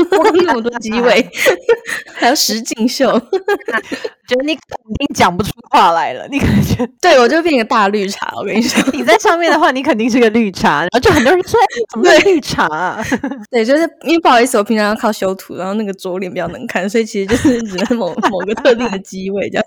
[0.08, 1.28] 那么多机位，
[2.14, 3.10] 还有实景秀，
[4.26, 6.26] 觉得你肯定讲不出话来了。
[6.28, 8.32] 你可能觉得， 对我就变个大绿茶。
[8.36, 10.80] 我跟你说， 你在上面的话，你肯定是个绿茶。
[10.80, 11.58] 然后就很多人说，
[11.92, 12.68] 怎么绿茶？
[13.50, 19.64] 对，就是因为不好意思，我平常要靠修图，然后那个左脸比较能看，所以其实就是只能某某个特定的机位这样。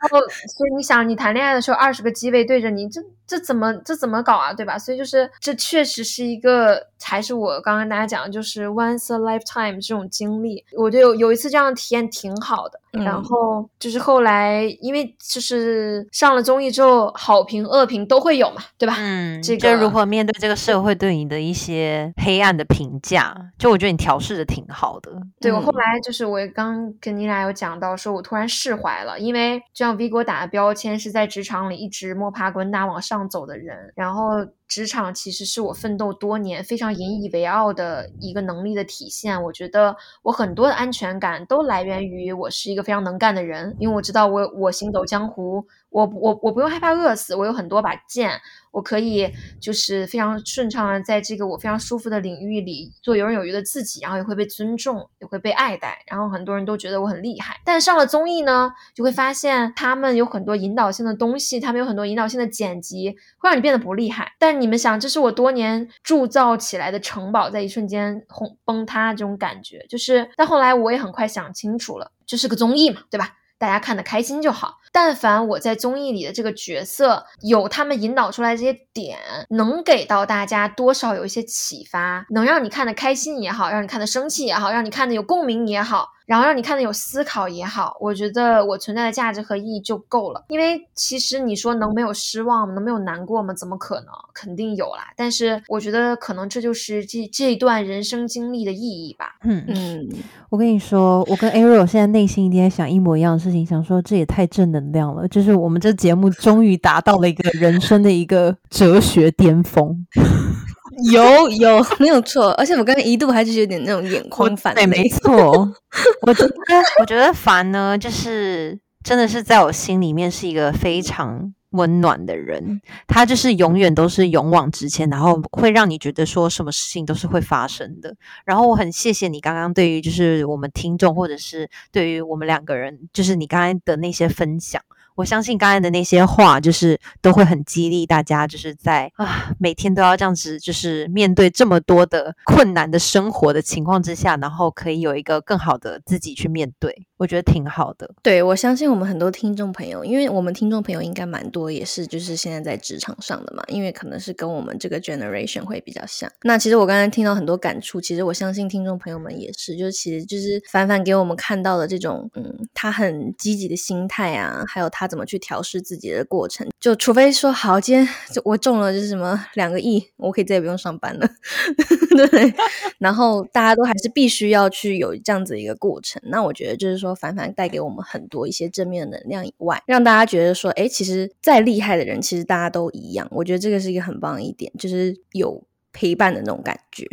[0.00, 0.18] 然后，
[0.56, 4.52] 所以你想，你谈恋爱的时候，二十个机位对着你，这这怎么这怎么搞啊？
[4.52, 4.78] 对吧？
[4.78, 12.80] 所以就是这确实是一个，还是我刚刚跟大家讲，就是 once a lifetime 这种经历，我觉得有有一次这样的体验挺好的。
[12.94, 13.33] 然后
[13.78, 18.96] 就是后来，因为就是上了综艺之后，好评恶评都会有嘛，对吧？
[18.98, 25.12] 嗯，这个如何面对这个社会对你的一些黑暗的评价，就我觉得你调试的挺好的。
[25.40, 34.46] 对我后来就是我刚跟你俩有讲到，说我突然释怀了，因为就像 V 给我打的标签是在职场里一直摸爬滚打往上走的人，然后。
[34.74, 39.40] 职场其实是我奋斗多年非常引以为傲的一个能力的体现。
[39.40, 45.64] 我觉得我很多的安全感都来源于我是一个非常能干的人，因为我知道我我行走江湖，
[45.94, 48.40] 我我我不用害怕饿死，我有很多把剑。
[48.72, 57.60] 我可以就是非常顺畅的在这个我非常舒服的领域里做游刃有余的自己，然后也会被尊重，也会被爱戴，然后很多人都觉得我很厉害。
[57.64, 64.32] 但上了综艺呢，就会发现他们有很多引导性的东西，他们有很多引导性的剪辑，会让你变得不厉害。
[64.40, 70.28] 但你们想，这是我多年铸造起来的城堡，在一瞬间轰崩塌，这种感觉就是。
[70.34, 73.34] 但后来我也很快想清楚了，这是个综艺嘛，对吧？
[73.58, 74.78] 大家看得开心就好。
[74.92, 79.18] 但凡我在综艺里的这个角色有他们引导出来这些点，
[79.50, 86.13] 能给到大家多少有一些启发，能让你看得开心也好，让你看得生气也好，让你看得有共鸣也好。
[86.26, 90.44] 然后让你看的有思考也好，我觉得我存在的价值和意义就够了。
[90.48, 92.74] 因为其实你说能没有失望吗？
[92.74, 93.52] 能没有难过吗？
[93.54, 94.06] 怎么可能？
[94.32, 95.12] 肯定有啦。
[95.16, 99.36] 但是我觉得可能这就是这这一段人生经历的意义吧。
[99.42, 100.08] 嗯嗯，
[100.48, 105.28] 我跟你说，我跟 Ariel 现在内心一定在想一模一样的事情，想说这也太正能量了。
[105.28, 110.06] 就是我们这节目终于达到了一个人生的一个哲学巅峰。
[111.12, 112.50] 有有没有错？
[112.52, 114.86] 而且我刚才一度还是有点那种眼眶泛泪。
[114.86, 115.68] 没错。
[116.26, 116.54] 我觉得，
[117.00, 122.80] 我觉得凡呢，就是真的是在我心里面是一个非常温暖的人。
[123.06, 128.14] 他就是永远都是勇往直前，然后会让你觉得说什么事情都是会发生的。
[128.44, 134.80] 然后我很谢谢你刚刚对于就是我们听众，或者是对于我们两个人，就是你刚才的那些分享。
[135.14, 148.10] 我相信刚才的那些话，就是都会很激励大家，就是在啊每天都要这样子，就是面对这么多的困难的生活的情况之下，然后可以有一个更好的自己去面对，我觉得挺好的。
[148.24, 156.28] 对，我相信我们很多听众朋友，因为我们听众朋友应该蛮多，也是就是现在在职场上的嘛，因为可能是跟我们这个 generation 会比较像。
[156.42, 165.03] 那其实我刚才听到很多感触，其实我相信听众朋友们也是，就是其实就是凡凡给我们看到的这种，嗯，他很积极的心态啊，还有他。
[165.06, 166.66] 怎么去调试自己的过程。
[166.80, 168.08] 就除非说好，今天
[168.44, 171.26] 我中了就是什么两个亿，我可以再也不用上班了，
[172.30, 172.54] 对。
[172.98, 176.20] 然后大家都还是必须要去有这样子一个过程。
[176.26, 183.26] 那我觉得就是说，凡凡带给我们很多一些正面的能量以外，让大家觉得说，哎，其实再厉害的人，其实大家都一样。
[183.30, 187.06] 我觉得这个是一个很棒的一点，就是有陪伴的那种感觉。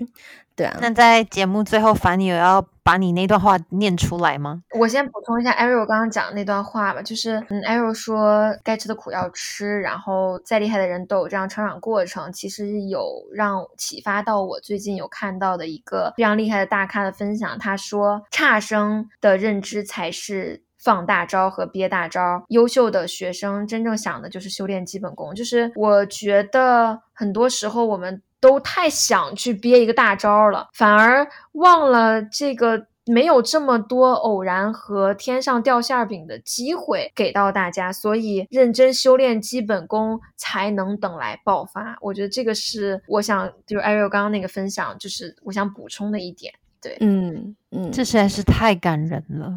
[0.55, 4.61] 对啊，那在节目最后，凡你有要把你那段话念出来吗？
[4.77, 12.31] 我先补充一下 Ariel 刚刚讲的那段话吧，就是嗯，Ariel 说该吃的苦要吃，然后再厉害的人都有这样成长过程。
[12.33, 25.33] 其实有让启发到我最近有看到的一个非常厉害的大咖的分享，他说差生的认知才是放大招和憋大招，优秀的学生真正想的就是修炼基本功。
[25.33, 28.21] 就是我觉得很多时候我们。
[28.41, 41.97] 都太想去憋一个大招了，反而忘了这个没有这么多偶然和天上掉馅饼的机会给到大家，所以认真修炼基本功才能等来爆发。
[42.01, 46.53] 我觉得这个是我想就是 Ariel 刚刚那个分享，就是我想补充的一点。
[46.81, 49.55] 对，嗯嗯，这实在是太感人了。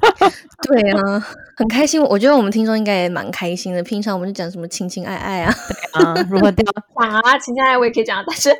[0.62, 1.26] 对啊，
[1.56, 2.02] 很开心。
[2.02, 3.82] 我觉得我们听众应该也蛮开心的。
[3.82, 5.54] 平常我们就讲什么情情爱爱啊，
[5.92, 6.64] 啊，如何掉
[6.98, 8.50] 讲啊，情情爱爱我也可以讲，但是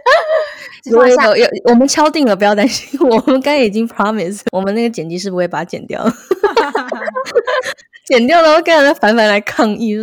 [0.90, 2.98] 有有有，我们敲定了，不要担心。
[3.00, 6.04] 我们刚已经 promise，我们那个剪辑师不会把它剪掉，
[8.06, 9.96] 剪掉了，我刚才凡凡来抗议，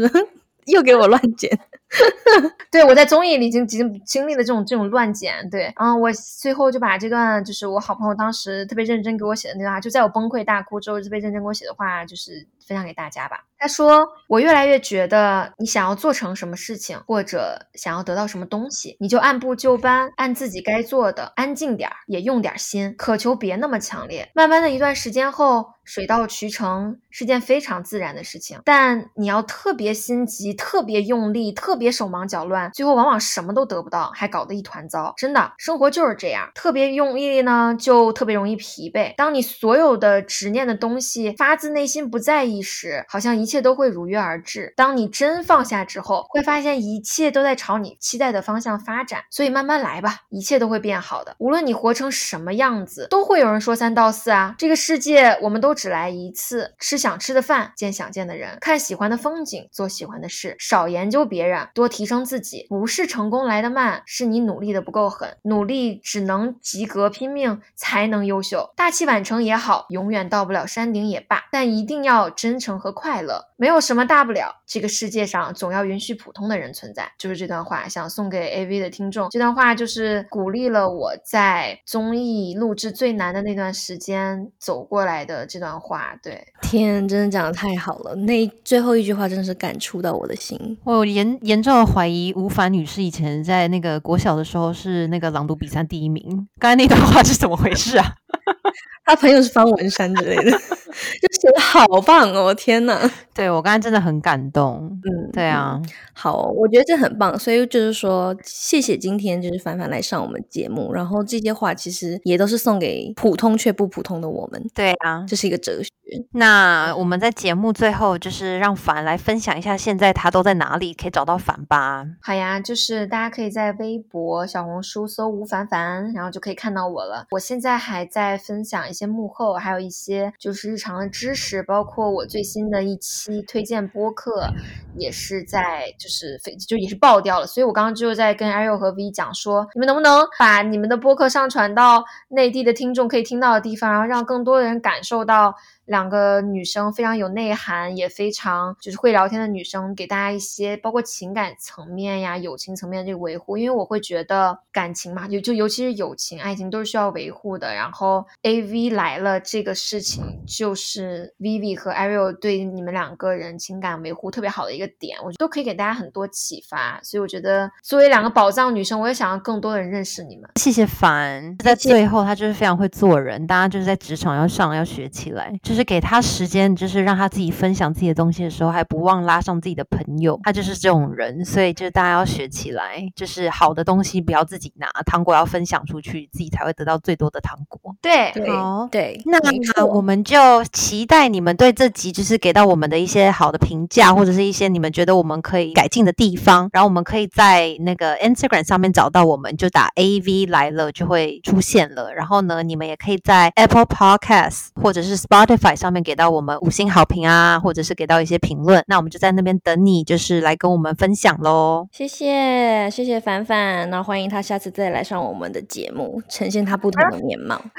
[0.65, 1.59] 又给我乱剪。
[2.69, 13.45] 对，我在综艺里已经经经历了这种这种乱剪，对，然后我最后就把这段就是我好朋友当时特别认真给我写的那段话，就在我崩溃大哭之后特别认真给我写的话，就是分享给大家吧。
[13.59, 24.29] 他说：“我越来越觉得，你想要做成什么事情，或者想要得到什么东西，你就按部就班，按自己该做的，安静点儿，也用点心，渴求别那么强烈。
[24.35, 28.59] 慢慢的一段时间后，水到渠成是件非常自然的事情。
[28.63, 35.15] 但你要特别心急，特别用力，特别手忙脚乱，最后往往什么都得不到，还搞得一团糟。
[35.17, 39.15] 真的，生活就是这样，特别用力呢，就特别容易疲惫。
[39.15, 44.73] 当你所有的执念的东西发自内心不在意一时，好像一。”切都会如约而至。
[44.75, 49.23] 当你真放下之后，会发现一切都在朝你期待的方向发展。
[49.31, 51.33] 所以慢慢来吧，一切都会变好的。
[51.39, 54.53] 无论你活成什么样子，都会有人说三道四啊。
[54.57, 60.57] 这个世界我们都只来一次，吃想吃的饭，见想见的人，看喜欢的风景，做喜欢的事。
[60.59, 62.67] 少研究别人，多提升自己。
[62.67, 65.37] 不是成功来的慢，是你努力的不够狠。
[65.43, 68.73] 努力只能及格，拼命才能优秀。
[68.75, 73.43] 大器晚成也好，永远到不了山顶也罢，但一定要真诚和快乐。
[73.57, 77.11] 没有什么大不了，这个世界上总要允许普通的人存在。
[77.17, 79.27] 就是这段话，想送给 AV 的听众。
[79.31, 86.15] 这段话就是鼓励了我在综艺录制最难的那段时间走过来的这段话。
[86.21, 90.77] 对，天，真的讲的太好了，那最后一句话真的是感触到我的心。
[90.83, 96.47] 我严严重的怀疑吴凡女士以前在那个国小的时候是那个朗读比赛第一名。
[96.59, 98.13] 刚才那段话是怎么回事啊？
[99.05, 102.53] 他朋友是方文山之类的，就写的好棒哦！
[102.53, 104.99] 天哪，对我刚才真的很感动。
[105.03, 105.81] 嗯，对啊，
[106.13, 107.37] 好，我觉得这很棒。
[107.39, 114.61] 所以就是说，谢谢今天就是凡凡来上我们节目，然后这些话其实也都是送给普通却不普通的我们。
[114.75, 115.89] 对啊，这是一个哲学。
[116.31, 122.05] 那我们在节目最后就是让凡来分享一下，现在他都在哪里可以找到凡吧？
[122.21, 127.25] 好呀，就是大家可以在微博、小红书搜吴凡凡，然后就可以看到我了。
[127.31, 134.47] 我现在还在分享一些幕后，还有一些就是日常的知识，包括我最新的一期推荐播客，
[134.95, 137.45] 也是在就是非就也是爆掉了。
[137.45, 145.55] 所以我刚刚就在跟 Ariel 和 V 讲说，你们能不能把你们的播客上传到内地的听众可以听到的地方，然后让更多的人感受到。
[145.87, 153.57] 两个女生非常有内涵，也非常就是会聊天的女生，给大家一些包括情感层面呀、友情层面的这个维护。
[153.57, 157.73] 因为我会觉得感情嘛，就就尤其是友情、爱情都是需要维护的。
[157.73, 166.99] 然后 A V 来了这个事情，就是 Vivi 和 Ariel 对你们两个人情感维护特别好的一个点，我觉得都可以给大家很多启发。
[167.01, 170.49] 所以我觉得作为两个宝藏女生，我也想让更多的人认识你们。
[170.59, 175.76] 谢谢凡，在最后他就是非常会做人，大家就是在职场要上要学起来，就是。
[175.77, 180.39] 是给他时间，就是让他自己分享自己的东西的时候，还不忘拉上自己的朋友。
[180.43, 187.95] 他就是这种人，所以就是大家要学起来，就是好的东西不要自己拿，糖果要分享出去，自己才会得到最多的糖果。
[188.01, 189.21] 对，好，对。
[189.25, 189.37] 那
[189.85, 202.13] 我们就就期待你们对这集就是给到我们的一些好的评价，或者是一些你们觉得我们可以改进的地方，然后我们可以在那个 Instagram 上面找到我们，就打 AV 来了就会出现了。
[202.13, 208.83] 然后呢，你们也可以在 Apple Podcast 或者是 Spotify 上面给到我们五星好评啊，或者是给到一些评论。
[208.87, 211.87] 那我们就在那边等你，就是来跟我们分享喽。
[211.91, 217.61] 谢谢，谢谢凡凡，那欢迎他下次再来上我们的节目，呈现他不同的面貌。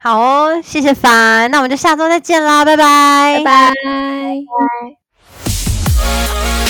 [0.00, 3.44] 好哦，谢谢凡，那我们就下周再见啦，拜拜，拜
[5.94, 6.63] 拜。